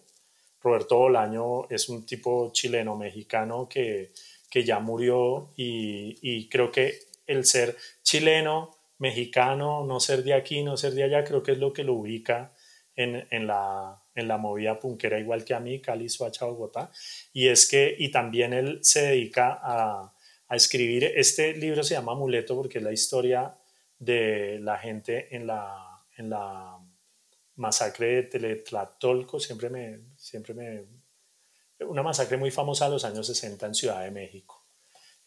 [0.62, 4.14] Roberto Bolaño es un tipo chileno-mexicano que,
[4.49, 10.64] que ya murió y, y creo que el ser chileno, mexicano, no ser de aquí,
[10.64, 12.54] no ser de allá, creo que es lo que lo ubica
[12.96, 16.92] en, la, en la movida punkera, igual que a mí, Cali, Suacha, Bogotá.
[17.34, 20.14] Y es que, y también él se dedica a,
[20.48, 23.58] a escribir, este libro se llama Amuleto porque es la historia
[23.98, 26.78] de la gente en la, en la
[27.56, 30.86] masacre de Teletlatolco, siempre me, siempre me,
[31.80, 34.62] una masacre muy famosa de los años 60 en Ciudad de México.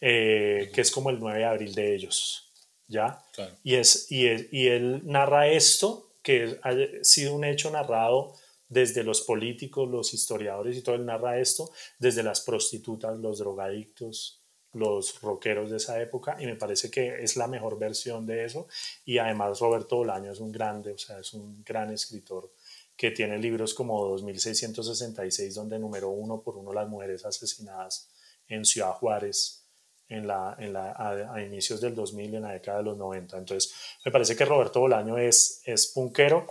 [0.01, 2.53] Eh, que es como el 9 de abril de ellos,
[2.87, 3.19] ¿ya?
[3.63, 8.35] Y, es, y, y él narra esto, que ha sido un hecho narrado
[8.69, 14.43] desde los políticos, los historiadores y todo, él narra esto desde las prostitutas, los drogadictos,
[14.77, 18.69] los rockeros de esa época y me parece que es la mejor versión de eso
[19.05, 22.53] y además Roberto Bolaño es un grande, o sea, es un gran escritor
[22.97, 28.09] que tiene libros como 2666 donde número uno por uno las mujeres asesinadas
[28.49, 29.66] en Ciudad Juárez,
[30.09, 33.39] en la, en la, a, inicios del 2000 y en la década de los 90.
[33.39, 36.47] Entonces, me parece que Roberto Bolaño es, es punkero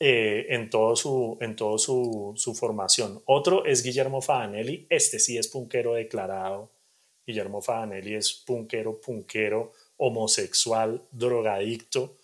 [0.00, 3.22] eh, en todo, su, en todo su, su, formación.
[3.26, 6.70] Otro es Guillermo Fadanelli, este sí es punkero declarado.
[7.26, 12.16] Guillermo Fadanelli es punkero, punkero, homosexual, drogadicto.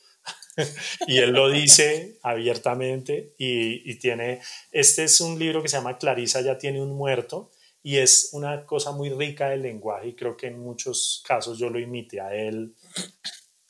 [1.07, 4.41] y él lo dice abiertamente y tiene,
[4.73, 7.51] este es un libro que se llama Clarisa ya tiene un muerto,
[7.87, 11.69] y es una cosa muy rica del lenguaje y creo que en muchos casos yo
[11.69, 12.75] lo imité a él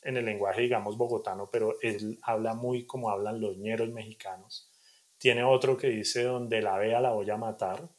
[0.01, 4.71] en el lenguaje, digamos, bogotano, pero él habla muy como hablan los ñeros mexicanos.
[5.17, 7.89] Tiene otro que dice, donde la vea la voy a matar,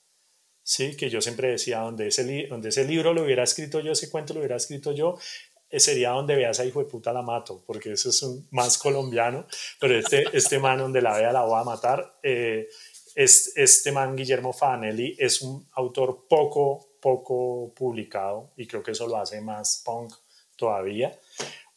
[0.63, 0.97] ¿sí?
[0.97, 4.33] Que yo siempre decía, donde ese, donde ese libro lo hubiera escrito yo, ese cuento
[4.33, 5.19] lo hubiera escrito yo,
[5.69, 8.79] eh, sería donde veas a hijo de puta la mato, porque eso es un más
[8.79, 9.47] colombiano,
[9.81, 12.69] pero este, este man donde la vea la voy a matar, eh,
[13.17, 19.17] este man, Guillermo Fanelli, es un autor poco, poco publicado y creo que eso lo
[19.17, 20.15] hace más punk
[20.55, 21.19] todavía.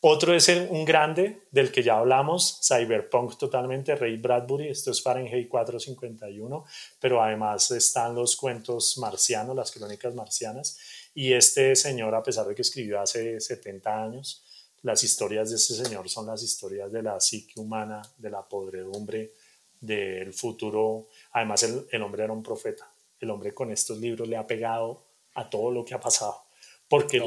[0.02, 5.50] Otro es un grande del que ya hablamos, Cyberpunk totalmente, Ray Bradbury, esto es Fahrenheit
[5.50, 6.66] 451,
[7.02, 10.78] pero además están los cuentos marcianos, las crónicas marcianas,
[11.14, 14.44] y este señor, a pesar de que escribió hace 70 años,
[14.84, 19.34] las historias de ese señor son las historias de la psique humana, de la podredumbre,
[19.82, 21.08] del futuro.
[21.32, 22.92] Además, el, hombre era un profeta.
[23.20, 25.04] El hombre con estos libros le ha pegado
[25.36, 26.44] a todo lo que ha pasado.
[26.88, 27.22] Porque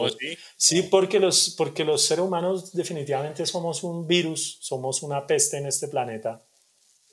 [0.56, 5.66] sí, porque, los, porque los seres humanos definitivamente somos un virus, somos una peste en
[5.66, 6.42] este planeta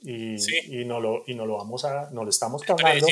[0.02, 0.36] y,
[0.82, 3.06] y, no, lo, y no lo vamos a, no lo estamos cagando.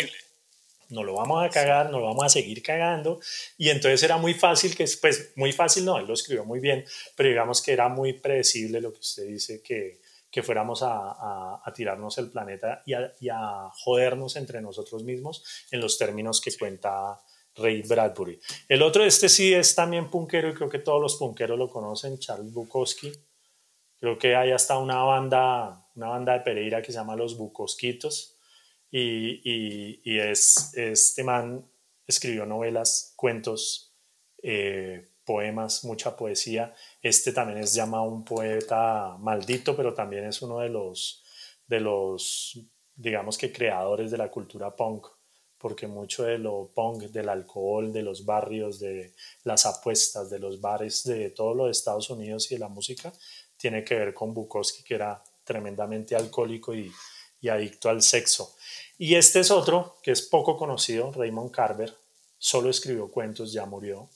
[0.89, 3.19] No lo vamos a cagar, no lo vamos a seguir cagando.
[3.57, 6.86] Y entonces era muy fácil que, pues muy fácil no, él lo escribió muy bien,
[7.15, 9.99] pero digamos que era muy predecible lo que usted dice, que,
[10.30, 15.43] que fuéramos a, a, tirarnos el planeta y a, y a, jodernos entre nosotros mismos
[15.71, 17.21] en los términos que cuenta
[17.55, 18.39] Ray Bradbury.
[18.67, 22.19] El otro, este sí es también punkero y creo que todos los punkeros lo conocen,
[22.19, 23.11] Charles Bukowski.
[23.99, 28.38] Creo que hay hasta una banda, una banda de Pereira que se llama Los Bukowskitos
[28.91, 31.65] y, y, y es, este man
[32.05, 33.95] escribió novelas, cuentos,
[34.43, 36.73] eh, poemas, mucha poesía.
[37.07, 41.23] Este también es llamado un poeta maldito, pero también es uno de los,
[41.65, 42.59] de los,
[42.93, 45.07] digamos que creadores de la cultura punk,
[45.57, 49.13] porque mucho de lo punk, del alcohol, de los barrios, de
[49.45, 53.13] las apuestas, de los bares, de todo lo de Estados Unidos y de la música,
[53.55, 56.91] tiene que ver con Bukowski, que era tremendamente alcohólico y,
[57.39, 58.53] y adicto al sexo.
[58.97, 61.95] Y este es otro que es poco conocido, Raymond Carver,
[62.37, 64.09] solo escribió cuentos, ya murió,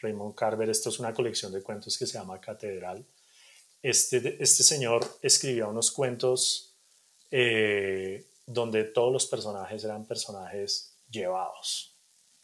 [0.00, 3.04] Raymond Carver, esto es una colección de cuentos que se llama Catedral.
[3.82, 6.74] Este, este señor escribió unos cuentos
[7.30, 11.96] eh, donde todos los personajes eran personajes llevados,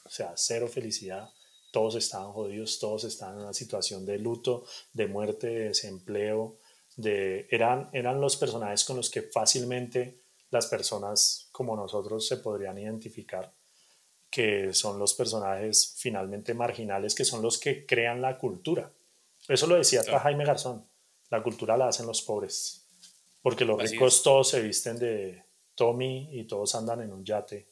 [0.05, 1.31] o sea, cero felicidad,
[1.73, 6.59] todos estaban jodidos, todos estaban en una situación de luto, de muerte, de desempleo,
[6.97, 12.79] de, eran, eran los personajes con los que fácilmente las personas como nosotros se podrían
[12.79, 13.55] identificar
[14.33, 18.91] que son los personajes finalmente marginales, que son los que crean la cultura.
[19.47, 20.87] Eso lo decía Jaime Garzón,
[21.29, 22.87] la cultura la hacen los pobres,
[23.43, 27.69] porque los ricos todos se visten de Tommy y todos andan en un yate,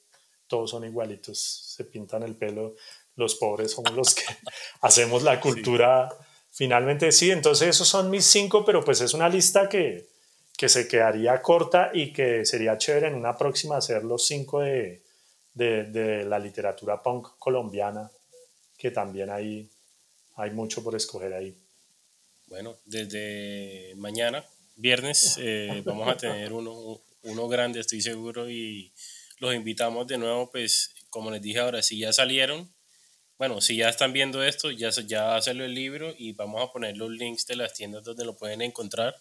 [0.47, 2.75] todos son igualitos, se pintan el pelo,
[3.17, 4.25] los pobres somos los que
[4.83, 6.11] hacemos la cultura.
[6.51, 10.09] Finalmente, sí, entonces esos son mis cinco, pero pues es una lista que,
[10.59, 15.03] que se quedaría corta y que sería chévere en una próxima hacer los cinco de,
[15.55, 18.11] de, la literatura punk colombiana,
[18.79, 19.69] que también hay,
[20.37, 21.57] hay mucho por escoger ahí.
[22.47, 24.45] Bueno, desde mañana,
[24.77, 28.93] viernes, eh, vamos a tener uno, uno grande, estoy seguro, y
[29.39, 32.73] los invitamos de nuevo, pues, como les dije ahora, si ya salieron,
[33.41, 36.99] bueno, si ya están viendo esto, ya, ya hacerlo el libro y vamos a poner
[36.99, 39.17] los links de las tiendas donde lo pueden encontrar.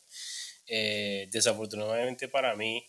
[0.67, 2.85] Eh, desafortunadamente para mí,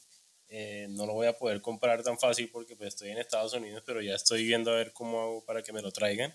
[0.53, 3.85] eh, no lo voy a poder comprar tan fácil porque pues, estoy en Estados Unidos,
[3.87, 6.35] pero ya estoy viendo a ver cómo hago para que me lo traigan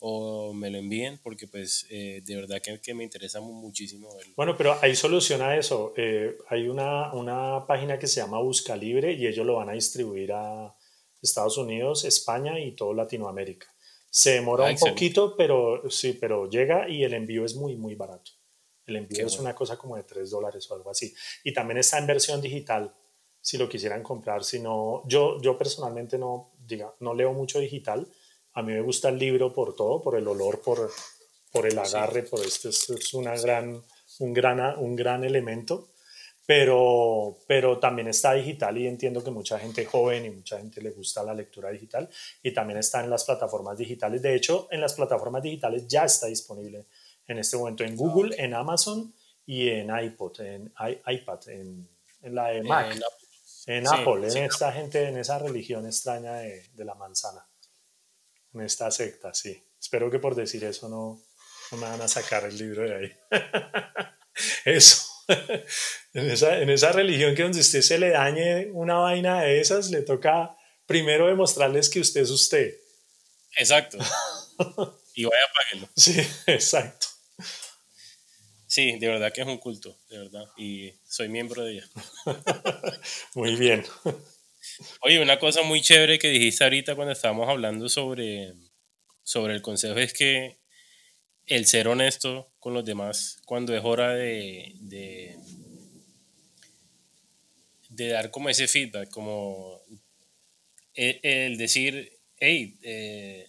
[0.00, 4.34] o me lo envíen porque pues eh, de verdad que, que, me interesa muchísimo verlo.
[4.36, 5.94] Bueno, pero hay solución a eso.
[5.96, 9.72] Eh, hay una, una página que se llama Busca Libre y ellos lo van a
[9.72, 10.76] distribuir a
[11.22, 13.74] Estados Unidos, España y todo Latinoamérica.
[14.10, 17.94] Se demora ah, un poquito, pero sí, pero llega y el envío es muy, muy
[17.94, 18.32] barato.
[18.84, 21.14] El envío es una cosa como de 3 dólares o algo así.
[21.42, 22.94] Y también está en versión digital
[23.44, 28.08] si lo quisieran comprar, sino yo, yo personalmente no, diga, no leo mucho digital,
[28.54, 30.90] a mí me gusta el libro por todo, por el olor, por,
[31.52, 33.82] por el agarre, por esto es, una gran,
[34.20, 35.90] un, gran, un gran elemento,
[36.46, 40.92] pero, pero también está digital y entiendo que mucha gente joven y mucha gente le
[40.92, 42.08] gusta la lectura digital
[42.42, 44.22] y también está en las plataformas digitales.
[44.22, 46.86] De hecho, en las plataformas digitales ya está disponible
[47.28, 49.12] en este momento en Google, en Amazon
[49.44, 50.72] y en iPod, en
[51.06, 51.86] iPad, en,
[52.22, 52.90] en la de Mac.
[52.90, 53.02] En
[53.66, 57.46] Apple, en esta gente, en esa religión extraña de, de, la manzana,
[58.52, 59.62] en esta secta, sí.
[59.80, 61.22] Espero que por decir eso no,
[61.70, 63.12] no me van a sacar el libro de ahí.
[64.64, 65.14] eso.
[66.14, 69.90] en, esa, en esa religión que donde usted se le dañe una vaina de esas,
[69.90, 70.56] le toca
[70.86, 72.74] primero demostrarles que usted es usted.
[73.56, 73.98] Exacto.
[75.14, 75.88] y vaya a pagarlo.
[75.96, 77.06] Sí, exacto.
[78.74, 80.48] Sí, de verdad que es un culto, de verdad.
[80.56, 81.88] Y soy miembro de ella.
[83.36, 83.84] muy bien.
[85.02, 88.52] Oye, una cosa muy chévere que dijiste ahorita cuando estábamos hablando sobre,
[89.22, 90.58] sobre el consejo es que
[91.46, 95.38] el ser honesto con los demás cuando es hora de, de,
[98.08, 99.82] dar como ese feedback, como
[100.94, 103.46] el, el decir, hey, eh,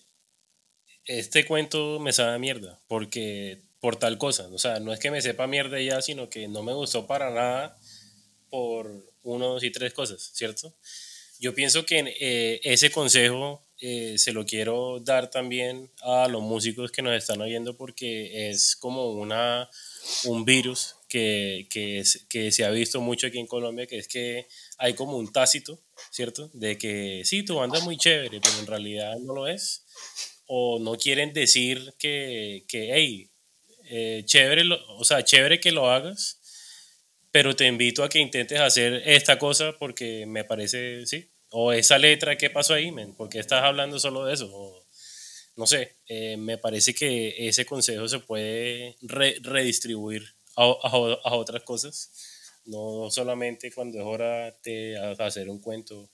[1.05, 4.47] este cuento me sabe a mierda, porque por tal cosa.
[4.51, 7.31] O sea, no es que me sepa mierda ya, sino que no me gustó para
[7.31, 7.77] nada
[8.49, 10.75] por uno, dos y tres cosas, ¿cierto?
[11.39, 16.91] Yo pienso que eh, ese consejo eh, se lo quiero dar también a los músicos
[16.91, 19.69] que nos están oyendo porque es como una,
[20.23, 24.47] un virus que, que, que se ha visto mucho aquí en Colombia, que es que
[24.77, 26.49] hay como un tácito, ¿cierto?
[26.53, 29.85] De que sí, tu banda es muy chévere, pero en realidad no lo es
[30.47, 33.31] o no quieren decir que, que hey,
[33.89, 36.39] eh, chévere, o sea, chévere que lo hagas,
[37.31, 41.97] pero te invito a que intentes hacer esta cosa porque me parece, sí, o esa
[41.97, 43.13] letra, ¿qué pasó ahí, men?
[43.13, 44.85] ¿Por qué estás hablando solo de eso?
[45.55, 52.11] no sé, eh, me parece que ese consejo se puede redistribuir a, a, otras cosas,
[52.65, 56.09] no solamente cuando es hora de hacer un cuento.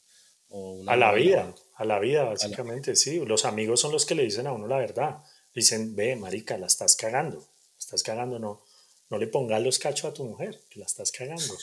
[0.50, 3.24] O a la vida, a la vida, básicamente, sí.
[3.26, 5.24] Los amigos son los que le dicen a uno la verdad.
[5.56, 7.51] Dicen, ve, marica, la estás cagando
[7.92, 8.64] estás cagando, no,
[9.10, 11.58] no le pongas los cachos a tu mujer, que la estás cagando.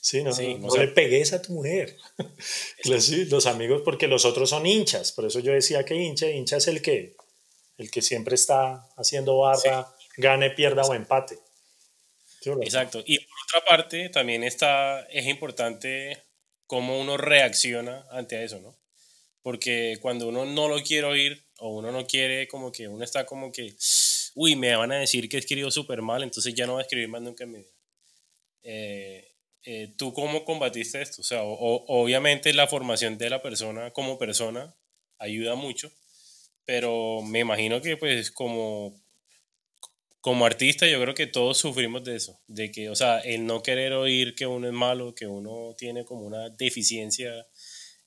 [0.00, 1.96] Sí, no, no, le pegues a tu mujer.
[2.84, 6.56] los, los, amigos, porque los otros son hinchas, por eso yo decía que hincha, hincha
[6.56, 7.16] es el que,
[7.78, 11.38] el que siempre está haciendo barra, gane, pierda o empate.
[12.62, 13.02] Exacto.
[13.06, 16.24] Y por otra parte, también está, es importante
[16.66, 18.76] cómo uno reacciona ante eso, ¿no?
[19.42, 23.26] Porque cuando uno no lo quiere oír o uno no quiere, como que uno está
[23.26, 23.74] como que,
[24.34, 27.08] uy, me van a decir que escribo súper mal, entonces ya no voy a escribir
[27.08, 27.70] más nunca en mi vida.
[28.62, 29.32] Eh,
[29.64, 31.20] eh, ¿Tú cómo combatiste esto?
[31.22, 34.74] O sea, obviamente la formación de la persona como persona
[35.18, 35.92] ayuda mucho,
[36.64, 39.00] pero me imagino que pues como,
[40.20, 43.62] como artista yo creo que todos sufrimos de eso, de que, o sea, el no
[43.62, 47.46] querer oír que uno es malo, que uno tiene como una deficiencia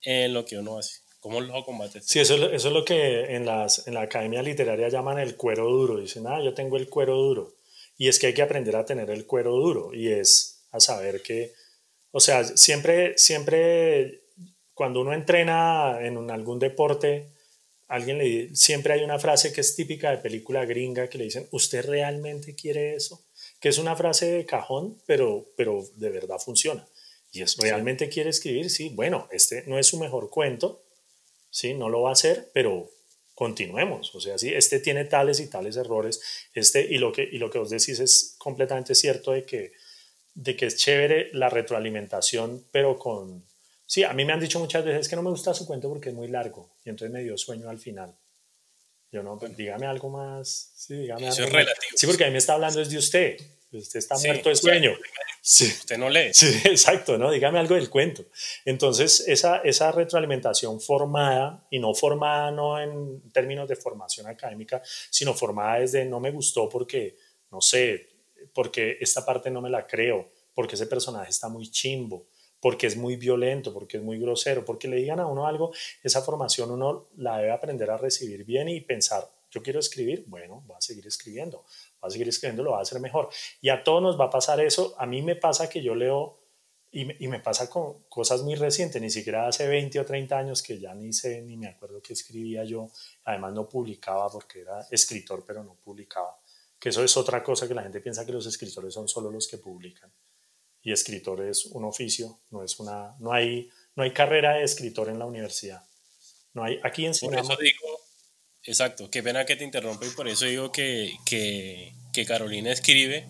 [0.02, 1.05] en lo que uno hace.
[1.26, 2.06] ¿Cómo lo combates?
[2.06, 5.68] Sí, eso, eso es lo que en, las, en la academia literaria llaman el cuero
[5.72, 5.98] duro.
[5.98, 7.56] Dicen, ah, yo tengo el cuero duro.
[7.98, 11.24] Y es que hay que aprender a tener el cuero duro y es a saber
[11.24, 11.52] que,
[12.12, 14.22] o sea, siempre, siempre
[14.76, 17.32] cuando uno entrena en algún deporte,
[17.88, 21.48] alguien le siempre hay una frase que es típica de película gringa que le dicen,
[21.50, 23.20] ¿usted realmente quiere eso?
[23.60, 26.88] Que es una frase de cajón, pero, pero de verdad funciona.
[27.32, 28.70] Y es, ¿realmente quiere escribir?
[28.70, 30.85] Sí, bueno, este no es su mejor cuento,
[31.56, 31.74] ¿sí?
[31.74, 32.92] No lo va a hacer, pero
[33.34, 34.14] continuemos.
[34.14, 36.22] O sea, sí, este tiene tales y tales errores,
[36.54, 39.72] este, y, lo que, y lo que os decís es completamente cierto de que,
[40.34, 43.46] de que es chévere la retroalimentación, pero con...
[43.86, 46.10] Sí, a mí me han dicho muchas veces que no me gusta su cuento porque
[46.10, 48.14] es muy largo, y entonces me dio sueño al final.
[49.14, 50.74] Yo no, pues, dígame algo más.
[50.76, 51.92] Sí, dígame Eso algo es relativo.
[51.96, 53.38] Sí, porque a mí me está hablando es de usted.
[53.78, 54.92] Usted está muerto de sueño.
[55.42, 55.66] Sí.
[55.66, 56.30] Usted no lee.
[56.34, 57.32] Sí, exacto, ¿no?
[57.32, 58.26] Dígame algo del cuento.
[58.66, 65.34] Entonces, esa, esa retroalimentación formada, y no formada no en términos de formación académica, sino
[65.34, 67.16] formada desde no me gustó porque,
[67.52, 68.10] no sé,
[68.54, 72.28] porque esta parte no me la creo, porque ese personaje está muy chimbo,
[72.60, 75.72] porque es muy violento, porque es muy grosero, porque le digan a uno algo,
[76.02, 80.64] esa formación uno la debe aprender a recibir bien y pensar, yo quiero escribir, bueno,
[80.66, 81.66] voy a seguir escribiendo
[82.06, 83.30] va a seguir escribiendo, lo va a hacer mejor.
[83.62, 84.96] Y a todos nos va a pasar eso.
[84.98, 86.40] A mí me pasa que yo leo
[86.92, 90.38] y me, y me pasa con cosas muy recientes, ni siquiera hace 20 o 30
[90.38, 92.90] años que ya ni sé, ni me acuerdo qué escribía yo.
[93.26, 96.40] Además no publicaba porque era escritor, pero no publicaba.
[96.80, 99.48] Que eso es otra cosa que la gente piensa que los escritores son solo los
[99.48, 100.12] que publican.
[100.82, 105.10] Y escritor es un oficio, no es una, no hay, no hay carrera de escritor
[105.10, 105.84] en la universidad.
[106.54, 107.48] No hay, aquí enseñamos.
[107.48, 108.05] Por eso digo,
[108.66, 111.94] Exacto, qué pena que te interrumpa y por eso digo que,
[112.28, 113.28] Carolina escribe.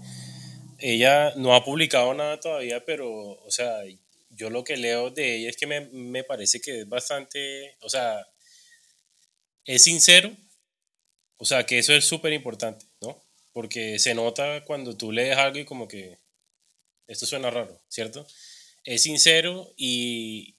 [0.79, 3.81] Ella no ha publicado nada todavía, pero, o sea,
[4.29, 8.25] yo lo que leo de ella es que me, parece que es bastante, o sea,
[9.65, 10.31] es sincero,
[11.37, 13.21] o sea, que eso es súper importante, ¿no?
[13.51, 16.19] Porque se nota cuando tú lees algo y como que
[17.07, 18.25] esto suena raro, ¿cierto?
[18.85, 20.54] Es sincero y,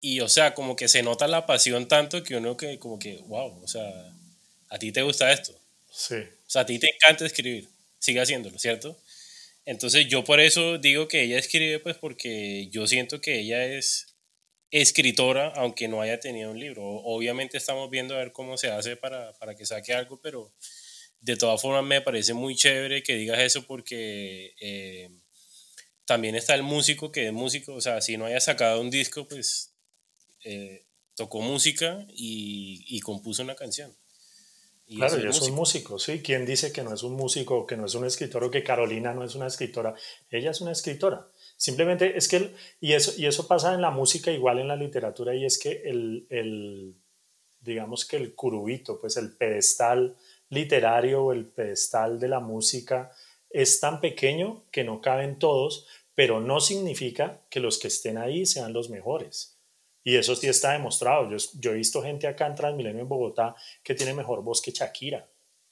[0.00, 3.18] y, o sea, como que se nota la pasión tanto que uno que, como que,
[3.26, 3.84] wow, o sea,
[4.68, 5.52] a ti te gusta esto.
[5.90, 6.16] Sí.
[6.16, 7.68] O sea, a ti te encanta escribir.
[7.98, 8.96] Sigue haciéndolo, ¿cierto?
[9.64, 14.14] Entonces yo por eso digo que ella escribe, pues porque yo siento que ella es
[14.70, 16.84] escritora, aunque no haya tenido un libro.
[16.84, 20.52] Obviamente estamos viendo a ver cómo se hace para, para que saque algo, pero
[21.20, 25.10] de todas formas me parece muy chévere que digas eso porque eh,
[26.04, 29.26] también está el músico que es músico, o sea, si no haya sacado un disco,
[29.28, 29.74] pues
[30.44, 33.94] eh, tocó música y, compuso una canción.
[34.86, 36.22] claro, yo soy músico, sí.
[36.22, 39.12] ¿Quién dice que no es un músico, que no es un escritor o que Carolina
[39.12, 39.94] no es una escritora?
[40.30, 41.28] Ella es una escritora.
[41.56, 45.34] Simplemente es que, y, eso, y eso pasa en la música igual en la literatura,
[45.34, 46.94] y es que el,
[47.60, 50.16] digamos que el curubito, pues el pedestal
[50.50, 53.10] literario o el pedestal de la música
[53.50, 58.46] es tan pequeño que no caben todos, pero no significa que los que estén ahí
[58.46, 59.57] sean los mejores.
[60.08, 61.30] Y eso sí está demostrado.
[61.30, 64.70] Yo, yo he visto gente acá en Transmilenio en Bogotá que tiene mejor voz que
[64.70, 65.28] Shakira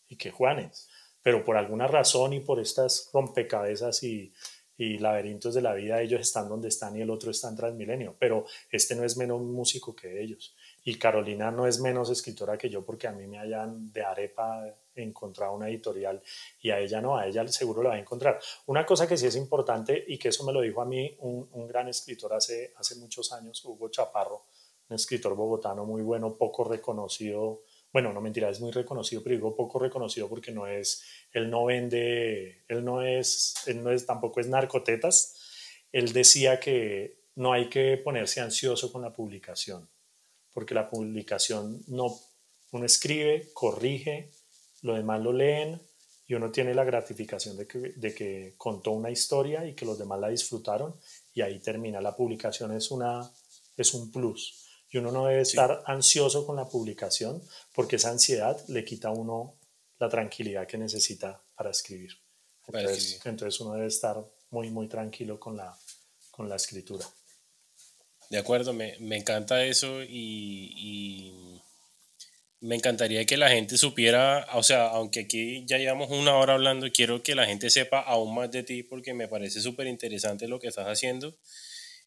[0.09, 0.91] y que Juanes,
[1.23, 4.35] pero por alguna razón y por estas rompecabezas y,
[4.77, 8.15] y laberintos de la vida, ellos están donde están y el otro está en Transmilenio,
[8.19, 10.55] pero este no es menos músico que ellos.
[10.89, 14.73] Y Carolina no es menos escritora que yo porque a mí me hayan de arepa
[14.95, 16.23] encontrado una editorial
[16.61, 18.39] y a ella no, a ella seguro la va a encontrar.
[18.67, 21.49] Una cosa que sí es importante y que eso me lo dijo a mí un,
[21.51, 24.45] un gran escritor hace, hace muchos años, Hugo Chaparro,
[24.89, 29.57] un escritor bogotano muy bueno, poco reconocido bueno, no mentira, es muy reconocido, pero digo
[29.57, 31.03] poco reconocido porque no es,
[31.33, 35.35] él no vende, él no es, él no es, tampoco es narcotetas.
[35.93, 39.89] Él decía que no hay que ponerse ansioso con la publicación,
[40.57, 42.19] porque la publicación no,
[42.71, 44.33] uno escribe, corrige,
[44.81, 45.83] lo demás lo leen
[46.27, 49.99] y uno tiene la gratificación de que, de que contó una historia y que los
[49.99, 50.99] demás la disfrutaron
[51.35, 52.01] y ahí termina.
[52.01, 53.31] La publicación es, una,
[53.77, 57.43] es un plus y uno no debe estar ansioso con la publicación
[57.75, 59.59] porque esa ansiedad le quita a uno
[59.99, 62.13] la tranquilidad que necesita para escribir.
[63.27, 65.77] Entonces, uno debe estar muy, muy tranquilo con la,
[66.31, 67.07] con la escritura.
[68.31, 71.63] De acuerdo, me, me encanta eso y, y,
[72.61, 76.91] me encantaría que la gente supiera, o sea, aunque aquí ya llevamos una hora hablando,
[76.91, 80.59] quiero que la gente sepa aún más de ti porque me parece súper interesante lo
[80.59, 81.37] que estás haciendo.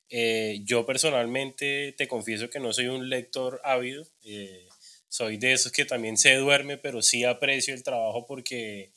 [0.09, 4.67] Eh, yo personalmente te confieso que no soy un lector ávido, eh,
[5.07, 8.91] soy de esos que también se duerme, pero sí aprecio el trabajo porque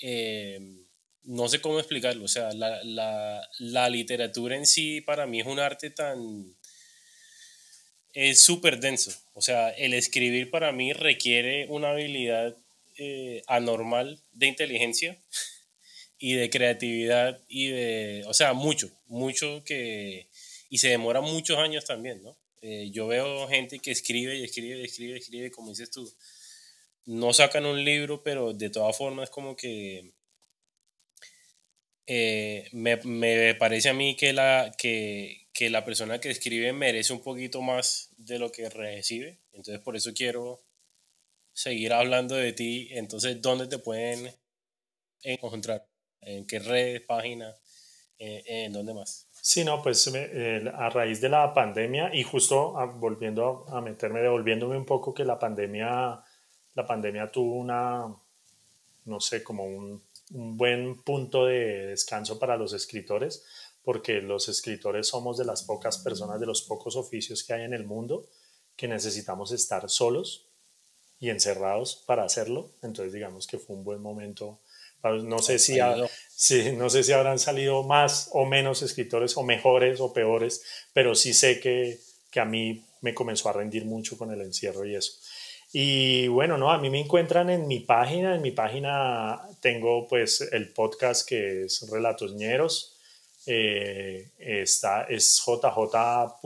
[0.00, 0.60] eh,
[1.24, 5.46] no sé cómo explicarlo, o sea, la, la, la, literatura en sí para mí es
[5.46, 6.56] un arte tan...
[8.12, 12.56] es súper denso, o sea, el escribir para mí requiere una habilidad
[13.46, 15.18] anormal de inteligencia
[16.18, 20.28] y de creatividad y de, o sea, mucho, mucho que,
[20.68, 22.36] y se demora muchos años también, ¿no?
[22.60, 26.12] Eh, yo veo gente que escribe y escribe y escribe y escribe, como dices tú,
[27.06, 30.12] no sacan un libro, pero de todas formas es como que
[32.12, 37.12] eh, me, me, parece a mí que la, que, que la persona que escribe merece
[37.12, 40.60] un poquito más de lo que recibe, entonces por eso quiero
[41.52, 44.34] seguir hablando de ti, entonces, ¿dónde te pueden
[45.22, 45.86] encontrar?
[46.20, 47.54] ¿En qué redes, páginas?
[48.18, 49.28] Eh, ¿En dónde más?
[49.40, 54.84] Sí, no, pues a raíz de la pandemia y justo volviendo a, meterme, devolviéndome un
[54.84, 56.20] poco que la pandemia,
[56.74, 58.12] la pandemia tuvo una,
[59.04, 63.44] no sé, como un, un buen punto de descanso para los escritores,
[63.82, 67.74] porque los escritores somos de las pocas personas, de los pocos oficios que hay en
[67.74, 68.26] el mundo
[68.76, 70.46] que necesitamos estar solos
[71.18, 72.70] y encerrados para hacerlo.
[72.82, 74.58] Entonces digamos que fue un buen momento
[75.02, 75.78] no sé si,
[76.72, 80.62] no sé si habrán salido más o menos escritores o mejores o peores,
[80.92, 81.98] pero sí sé que,
[82.30, 85.12] que a mí me comenzó a rendir mucho con el encierro y eso.
[85.72, 90.40] Y bueno, no, a mí me encuentran en mi página, en mi página tengo pues
[90.40, 92.96] el podcast que es Relatos Ñeros,
[93.46, 96.36] eh, está, es jj.munoz,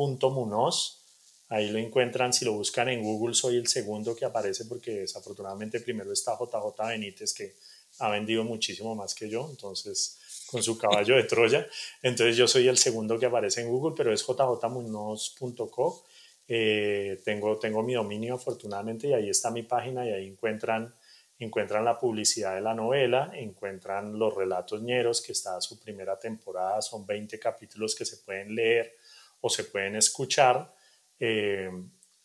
[1.48, 5.80] ahí lo encuentran, si lo buscan en Google soy el segundo que aparece porque desafortunadamente
[5.80, 7.54] primero está JJ Benítez que
[8.00, 10.18] ha vendido muchísimo más que yo, entonces
[10.50, 11.66] con su caballo de Troya.
[12.02, 16.04] Entonces yo soy el segundo que aparece en Google, pero es jjmunoz.co.
[16.46, 20.94] Eh, tengo, tengo mi dominio afortunadamente y ahí está mi página y ahí encuentran,
[21.38, 26.82] encuentran la publicidad de la novela, encuentran los relatos ñeros que está su primera temporada,
[26.82, 28.94] son 20 capítulos que se pueden leer
[29.40, 30.74] o se pueden escuchar.
[31.18, 31.70] Eh,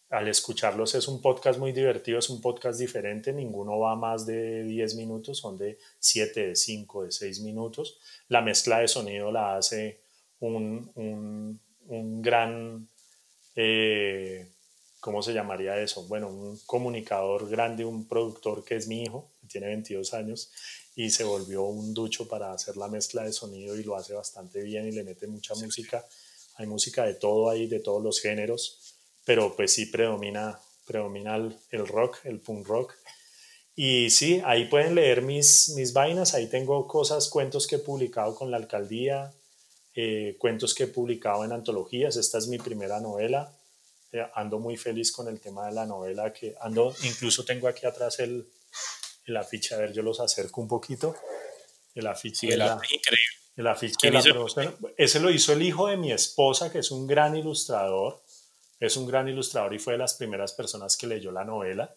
[0.10, 4.64] al escucharlos es un podcast muy divertido, es un podcast diferente, ninguno va más de
[4.64, 8.00] 10 minutos, son de 7, de 5, de 6 minutos.
[8.28, 10.02] La mezcla de sonido la hace
[10.40, 12.88] un, un, un gran,
[13.62, 14.48] eh,
[15.00, 16.04] ¿cómo se llamaría eso?
[16.08, 20.52] Bueno, un comunicador grande, un productor que es mi hijo, que tiene 22 años
[20.96, 24.62] y se volvió un ducho para hacer la mezcla de sonido y lo hace bastante
[24.64, 26.06] bien y le mete mucha música.
[26.56, 28.90] Hay música de todo ahí, de todos los géneros
[29.30, 32.96] pero pues sí predomina, predomina el, rock, el punk rock.
[33.76, 38.34] Y sí, ahí pueden leer mis, mis vainas, ahí tengo cosas, cuentos que he publicado
[38.34, 39.32] con la alcaldía,
[39.96, 43.56] eh, cuentos que he publicado en antologías, esta es mi primera novela,
[44.12, 47.86] eh, ando muy feliz con el tema de la novela, que ando, incluso tengo aquí
[47.86, 48.50] atrás el,
[49.26, 51.16] el afiche, a ver, yo los acerco un poquito,
[51.96, 52.48] el afiche.
[52.48, 53.40] Sí, el afiche increíble.
[53.60, 54.24] El afiche la
[54.96, 58.24] Ese lo hizo el hijo de mi esposa, que es un gran ilustrador.
[58.80, 61.94] Es un gran ilustrador y fue de las primeras personas que leyó la novela.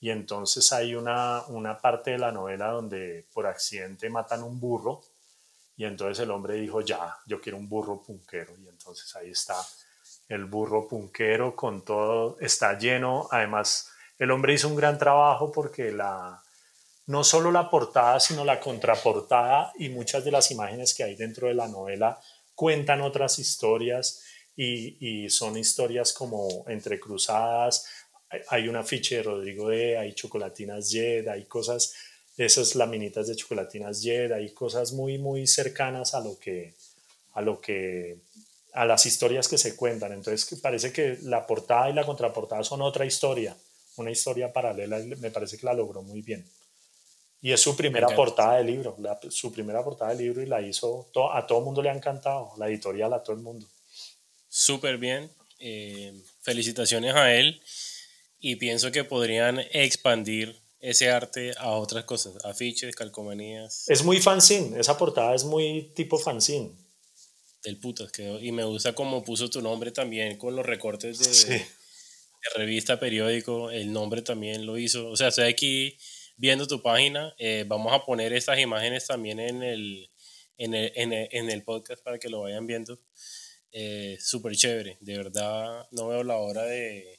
[0.00, 5.00] Y entonces hay una, una parte de la novela donde por accidente matan un burro
[5.78, 8.52] y entonces el hombre dijo, ya, yo quiero un burro punquero.
[8.58, 9.54] Y entonces ahí está
[10.28, 13.28] el burro punquero con todo, está lleno.
[13.30, 13.88] Además,
[14.18, 16.42] el hombre hizo un gran trabajo porque la,
[17.06, 21.46] no solo la portada, sino la contraportada y muchas de las imágenes que hay dentro
[21.46, 22.20] de la novela
[22.56, 24.24] cuentan otras historias
[24.56, 27.86] y, son historias como entrecruzadas.
[28.48, 31.94] Hay una afiche de Rodrigo E, hay chocolatinas Jed, hay cosas,
[32.44, 36.74] esas laminitas de chocolatinas Jed, hay cosas muy, muy cercanas a lo que,
[37.34, 38.18] a lo que,
[38.72, 40.12] a las historias que se cuentan.
[40.12, 43.56] Entonces parece que la portada y la contraportada son otra historia,
[43.96, 46.48] una historia paralela, me parece que la logró muy bien.
[47.40, 48.96] Y es su primera portada de libro,
[49.30, 52.52] su primera portada de libro y la hizo, a todo el mundo le ha encantado,
[52.56, 53.66] la editorial a todo el mundo.
[54.48, 57.60] Súper bien, eh, felicitaciones a él
[58.40, 63.88] y pienso que podrían expandir ese arte a otras cosas, afiches, calcomanías.
[63.88, 66.72] Es muy fanzine, esa portada es muy tipo fanzine.
[67.62, 68.06] Del puto,
[68.40, 71.66] y me gusta cómo puso tu nombre también con los recortes de, de
[72.54, 75.98] revista, periódico, el nombre también lo hizo, o sea, estoy aquí
[76.38, 77.34] viendo tu página.
[77.36, 80.10] Eh, vamos a poner estas imágenes también en el,
[80.56, 82.98] en el, en el, podcast para que lo vayan viendo.
[83.70, 87.17] Eh, Súper chévere, de verdad no veo la hora de,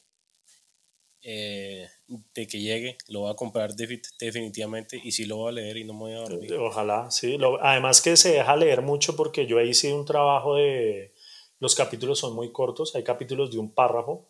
[1.32, 2.98] eh, de que llegue.
[3.08, 6.14] Lo voy a comprar definitivamente y sí lo voy a leer y no me voy
[6.14, 6.54] a dormir.
[6.56, 7.38] Ojalá, sí.
[7.62, 11.14] además que se deja leer mucho porque yo hice un trabajo de...
[11.60, 14.28] Los capítulos son muy cortos, hay capítulos de un párrafo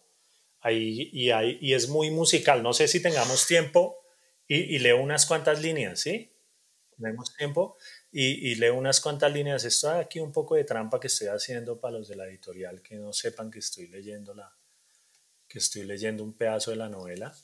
[0.60, 2.64] ahí, y, hay, y es muy musical.
[2.64, 4.02] No sé si tengamos tiempo
[4.46, 6.34] y, leo unas cuantas líneas, ¿sí?
[6.98, 7.78] Tenemos tiempo
[8.12, 9.64] y, leo unas cuantas líneas.
[9.64, 12.96] Esto aquí un poco de trampa que estoy haciendo para los de la editorial que
[12.96, 14.59] no sepan que estoy leyendo la,
[15.50, 17.36] que estoy leyendo un pedazo de la novela,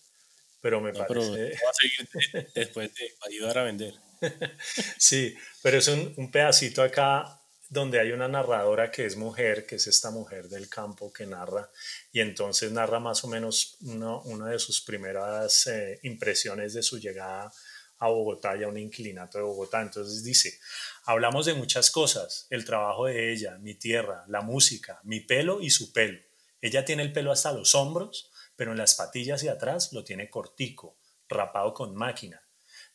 [0.62, 1.54] pero me parece...
[1.56, 3.94] a seguir después de ayudar a vender.
[4.98, 9.76] sí, pero es un, un pedacito acá donde hay una narradora que es mujer, que
[9.76, 11.70] es esta mujer del campo que narra,
[12.12, 17.52] y entonces narra más o menos una de sus primeras eh, impresiones de su llegada
[18.00, 19.82] a Bogotá y a un inclinato de Bogotá.
[19.82, 20.60] Entonces dice,
[21.06, 25.70] hablamos de muchas cosas, el trabajo de ella, mi tierra, la música, mi pelo y
[25.70, 26.20] su pelo.
[26.66, 30.32] Ella tiene el pelo hasta los hombros, pero en las patillas y atrás lo tiene
[30.32, 30.98] cortico,
[31.30, 32.42] rapado con máquina.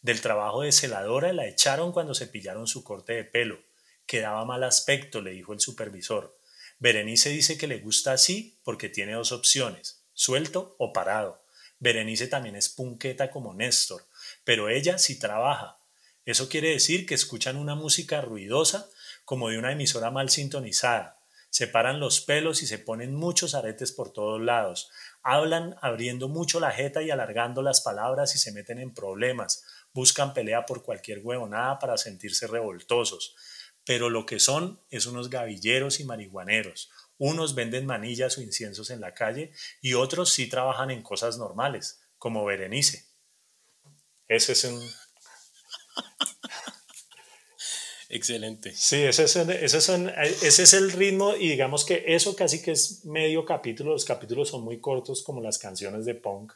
[0.02, 3.60] Del trabajo de celadora la echaron cuando se pillaron su corte de pelo
[4.06, 6.36] que daba mal aspecto, le dijo el supervisor.
[6.80, 11.44] Berenice dice que le gusta así porque tiene dos opciones, suelto o parado.
[11.78, 14.04] Berenice también es punqueta como Néstor,
[14.42, 15.78] pero ella sí trabaja.
[16.24, 18.90] Eso quiere decir que escuchan una música ruidosa
[19.24, 21.19] como de una emisora mal sintonizada.
[21.50, 24.90] Se paran los pelos y se ponen muchos aretes por todos lados.
[25.22, 29.64] Hablan abriendo mucho la jeta y alargando las palabras y se meten en problemas.
[29.92, 33.34] Buscan pelea por cualquier huevonada para sentirse revoltosos
[33.84, 36.90] pero lo que son es unos gavilleros y marihuaneros.
[37.18, 42.00] Unos venden manillas o inciensos en la calle y otros sí trabajan en cosas normales,
[42.18, 43.06] como Berenice.
[44.28, 44.80] Ese es un...
[48.12, 48.72] Excelente.
[48.74, 49.88] Sí, ese es, ese, es
[50.42, 53.92] ese es el ritmo y digamos que eso casi que es medio capítulo.
[53.92, 56.52] Los capítulos son muy cortos como las canciones de punk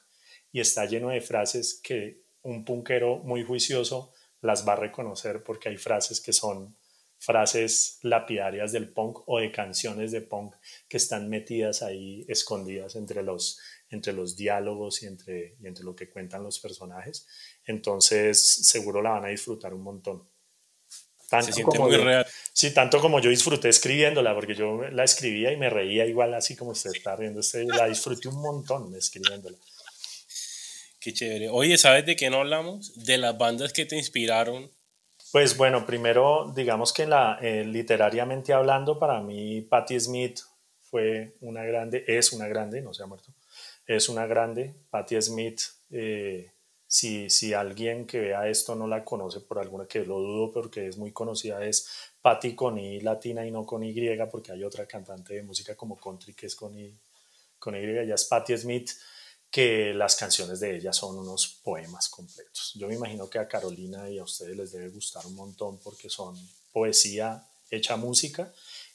[0.50, 5.68] y está lleno de frases que un punkero muy juicioso las va a reconocer porque
[5.68, 6.76] hay frases que son
[7.18, 10.56] frases lapidarias del punk o de canciones de punk
[10.88, 13.60] que están metidas ahí escondidas entre los,
[13.90, 17.28] entre los diálogos y entre, y entre lo que cuentan los personajes.
[17.64, 20.33] Entonces seguro la van a disfrutar un montón.
[21.36, 22.26] Tanto Se como muy real.
[22.52, 26.56] Sí, tanto como yo disfruté escribiéndola, porque yo la escribía y me reía igual así
[26.56, 27.40] como usted está riendo.
[27.40, 29.56] Usted la disfruté un montón escribiéndola.
[31.00, 31.48] Qué chévere.
[31.50, 32.92] Oye, ¿sabes de qué no hablamos?
[33.04, 34.70] De las bandas que te inspiraron
[35.34, 40.38] pues bueno, primero, digamos que la, eh, literariamente hablando, para mí Patti Smith
[40.80, 43.32] fue una grande, es una grande, no se ha muerto,
[43.84, 44.76] es una grande.
[44.90, 46.52] Patti Smith, eh,
[46.94, 50.86] si, si, alguien que vea esto no la conoce por alguna, que lo dudo porque
[50.86, 51.88] es muy conocida, es
[52.22, 53.92] Patti con I latina y no con Y,
[54.30, 56.96] porque hay otra cantante de música como country que es con I,
[57.58, 58.90] con y, ella es Patti Smith
[59.50, 62.72] que las canciones de ella son unos poemas completos.
[62.76, 66.08] Yo me imagino que a Carolina y a ustedes les debe gustar un montón porque
[66.08, 66.36] son
[66.72, 68.52] poesía hecha música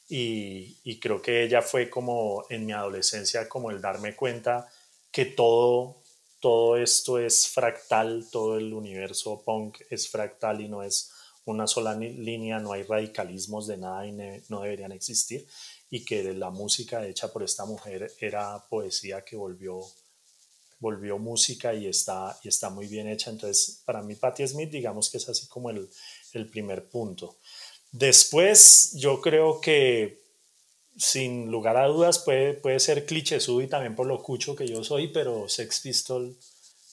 [0.07, 4.69] y, creo que ella fue como en mi adolescencia como el darme cuenta
[5.11, 6.01] que todo,
[6.39, 11.11] todo esto es fractal, todo el universo punk es fractal y no es
[11.45, 15.47] una sola línea, no hay radicalismos de nada y no deberían existir
[15.89, 19.81] y que la música hecha por esta mujer era poesía que volvió
[20.79, 23.29] volvió música y está, y está muy bien hecha.
[23.29, 25.89] Entonces, para mí, Patti Smith, digamos que es así como el,
[26.33, 27.37] el primer punto.
[27.91, 30.18] Después, yo creo que
[30.99, 34.83] sin lugar a dudas puede, puede ser clichésudo y también por lo cucho que yo
[34.83, 36.35] soy, pero Sex Pistol,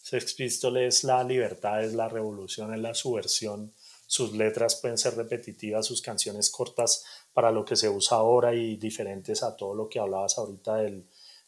[0.03, 3.74] Sex Pistols es la libertad, es la revolución, es la subversión.
[4.07, 7.05] Sus letras pueden ser repetitivas, sus canciones cortas
[7.35, 11.05] para lo que se usa ahora y diferentes a todo lo que hablabas ahorita del,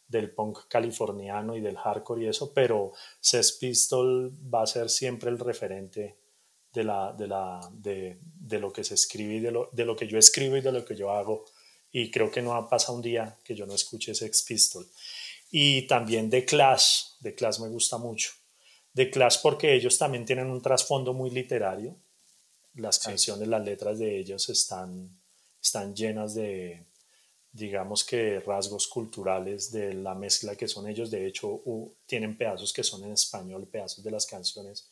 [0.09, 2.91] del punk californiano y del hardcore y eso, pero
[3.21, 6.17] Sex Pistol va a ser siempre el referente
[6.73, 9.95] de, la, de, la, de, de lo que se escribe y de lo, de lo,
[9.95, 11.45] que yo escribo y de lo que yo hago.
[11.93, 14.87] Y creo que no ha pasado un día que yo no escuche Sex Pistol.
[15.51, 18.31] Y también The Clash, The Clash me gusta mucho.
[18.95, 21.97] The Clash porque ellos también tienen un trasfondo muy literario.
[22.75, 25.19] Las canciones, las letras de ellos están,
[25.61, 26.85] están llenas de,
[27.53, 31.11] digamos que rasgos culturales de la mezcla que son ellos.
[31.11, 31.63] De hecho,
[32.07, 34.89] tienen pedazos que son en español, pedazos de las canciones,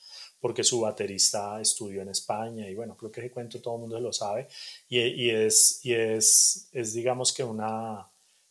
[0.47, 3.99] porque su baterista estudió en España y bueno, creo que ese cuento todo el mundo
[3.99, 4.47] lo sabe.
[4.89, 8.09] Y, y, es, y es, es, digamos que una,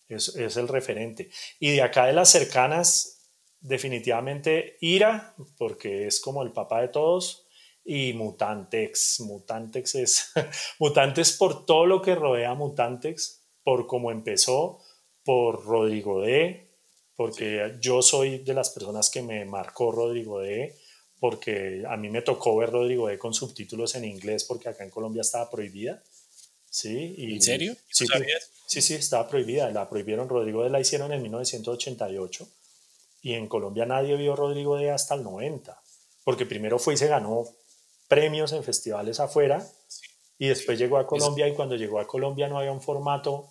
[0.09, 1.29] es, es, el referente.
[1.57, 3.29] Y de acá de las cercanas,
[3.61, 7.47] definitivamente Ira, porque es como el papá de todos.
[7.85, 10.33] Y Mutantex, Mutantex es
[10.79, 14.81] Mutantex por todo lo que rodea a Mutantex, por cómo empezó,
[15.23, 16.67] por Rodrigo D,
[17.15, 20.75] porque yo soy de las personas que me marcó Rodrigo D,
[21.25, 24.91] porque a mí me tocó ver Rodrigo D con subtítulos en inglés, porque acá en
[24.91, 26.03] Colombia estaba prohibida.
[26.69, 27.15] ¿Sí?
[27.17, 27.75] Y, ¿En serio?
[27.89, 28.05] Sí,
[28.67, 29.71] sí, sí, estaba prohibida.
[29.71, 30.29] La prohibieron.
[30.29, 32.47] Rodrigo D la hicieron en 1988
[33.23, 35.81] y en Colombia nadie vio Rodrigo D hasta el 90,
[36.23, 37.43] porque primero fue y se ganó
[38.07, 39.67] premios en festivales afuera
[40.37, 43.49] y después llegó a Colombia y cuando llegó a Colombia no había un formato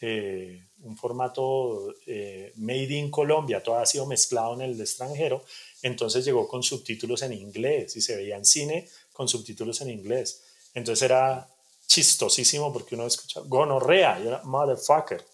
[0.00, 5.44] eh, un formato eh, made in Colombia, todo ha sido mezclado en el extranjero,
[5.82, 10.42] entonces llegó con subtítulos en inglés y se veía en cine con subtítulos en inglés.
[10.74, 11.48] Entonces era
[11.86, 15.24] chistosísimo porque uno escucha gonorrea y era motherfucker.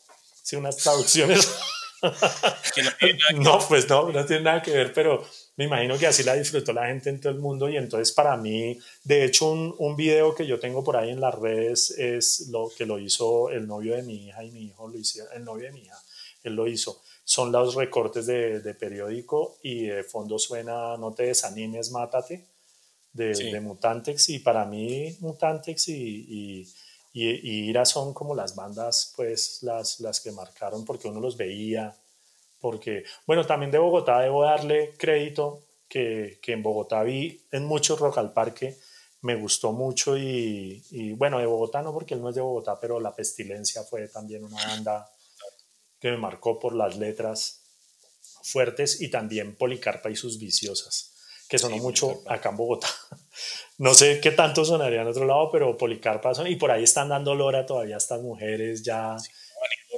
[0.43, 1.49] Sí, unas traducciones.
[3.35, 5.25] no, pues no, no tiene nada que ver, pero
[5.57, 8.37] me imagino que así la disfrutó la gente en todo el mundo y entonces para
[8.37, 12.49] mí, de hecho, un, un, video que yo tengo por ahí en las redes es
[12.49, 15.45] lo que lo hizo el novio de mi hija y mi hijo lo hicieron, el
[15.45, 15.99] novio de mi hija,
[16.45, 17.03] él lo hizo.
[17.25, 22.45] Son los recortes de, de periódico y de fondo suena No te desanimes, mátate,
[23.17, 26.69] de, de Mutantex y para mí Mutantex y, y,
[27.15, 31.97] y, Ira son como las bandas, pues las, las que marcaron porque uno los veía
[32.61, 37.99] porque, bueno, también de Bogotá debo darle crédito que, que en Bogotá vi en muchos
[37.99, 38.77] Rock al Parque,
[39.23, 42.79] me gustó mucho y, y, bueno, de Bogotá no porque él no es de Bogotá,
[42.81, 45.11] pero La Pestilencia fue también una banda
[46.01, 47.63] que me marcó por las letras
[48.43, 51.15] fuertes y también Policarpa y sus viciosas,
[51.49, 52.89] que sonó mucho acá en Bogotá.
[53.79, 57.11] No sé qué tanto sonaría en otro lado, pero Policarpa son, y por ahí están
[57.11, 59.19] dando lora todavía estas mujeres ya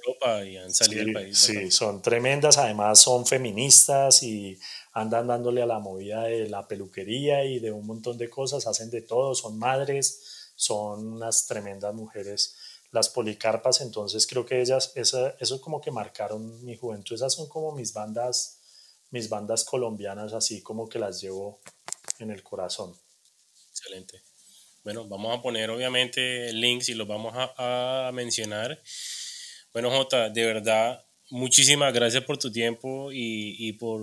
[0.08, 1.38] Europa y han salido del país.
[1.38, 4.58] Sí, son tremendas, además son feministas y
[4.92, 8.90] andan dándole a la movida de la peluquería y de un montón de cosas, hacen
[8.90, 12.56] de todo, son madres, son unas tremendas mujeres
[12.90, 17.48] las policarpas, entonces creo que ellas, esa, eso como que marcaron mi juventud, esas son
[17.48, 18.58] como mis bandas,
[19.10, 21.60] mis bandas colombianas, así como que las llevo
[22.18, 22.96] en el corazón.
[23.70, 24.22] Excelente.
[24.84, 28.80] Bueno, vamos a poner obviamente links y los vamos a, a mencionar.
[29.72, 34.00] Bueno, Jota, de verdad, muchísimas gracias por tu tiempo y, y por,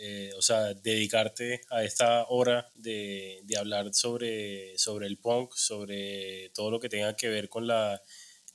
[0.00, 6.50] eh, o sea, dedicarte a esta hora de, de, hablar sobre, sobre el punk, sobre
[6.52, 8.02] todo lo que tenga que ver con la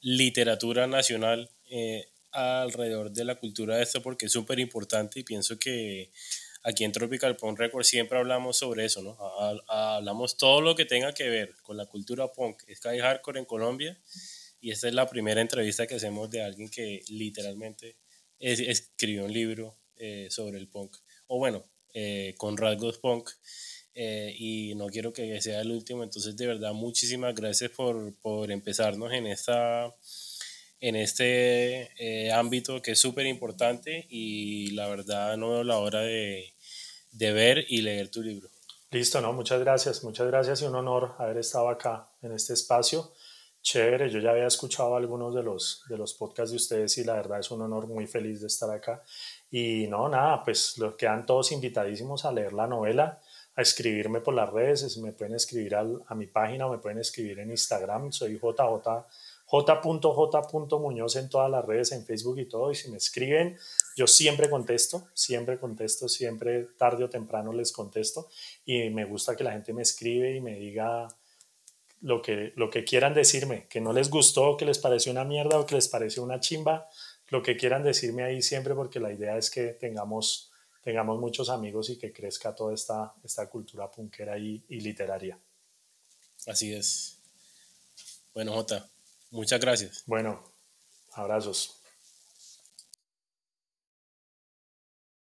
[0.02, 5.58] literatura nacional eh, alrededor de la cultura de esto, porque es súper importante y pienso
[5.58, 6.12] que
[6.64, 9.18] aquí en Tropical Punk Record siempre hablamos sobre eso, ¿no?
[9.70, 13.98] hablamos todo lo que tenga que ver con la cultura punk, Sky Hardcore en Colombia
[14.62, 17.98] y esta es la primera entrevista que hacemos de alguien que literalmente
[18.40, 20.96] escribió un libro eh, sobre el punk,
[21.28, 21.64] o bueno,
[21.94, 23.30] eh, con rasgos punk,
[23.94, 28.52] eh, y no quiero que sea el último, entonces de verdad muchísimas gracias por, por
[28.52, 29.94] empezarnos en, esta,
[30.80, 36.54] en este ámbito que es súper importante y la verdad no veo la hora de,
[37.12, 38.50] de ver y leer tu libro.
[38.92, 39.34] Listo, ¿no?
[39.34, 43.14] Muchas gracias, muchas gracias y un honor haber estado acá en este espacio
[43.62, 44.10] chévere.
[44.10, 47.40] Yo ya había escuchado algunos de los, de los podcasts de ustedes y la verdad
[47.40, 49.04] es un honor muy feliz de estar acá.
[49.52, 53.20] Y no, nada, pues los quedan todos invitadísimos a leer la novela,
[53.56, 57.00] a escribirme por las redes, me pueden escribir al, a mi página o me pueden
[57.00, 59.06] escribir en Instagram, soy JJ,
[59.46, 63.58] j.j.muñoz en todas las redes, en Facebook y todo, y si me escriben,
[63.98, 68.30] yo siempre contesto, siempre contesto, siempre tarde o temprano les contesto,
[68.64, 71.08] y me gusta que la gente me escribe y me diga
[72.02, 75.60] lo que, lo que quieran decirme, que no les gustó, que les pareció una mierda
[75.60, 76.90] o que les pareció una chimba,
[77.28, 80.52] lo que quieran decirme ahí siempre, porque la idea es que tengamos,
[80.82, 85.40] tengamos muchos amigos y que crezca toda esta, esta cultura punkera y, y literaria.
[86.48, 87.20] Así es.
[88.34, 88.90] Bueno, Jota,
[89.32, 90.04] muchas gracias.
[90.06, 90.44] Bueno,
[91.14, 91.79] abrazos.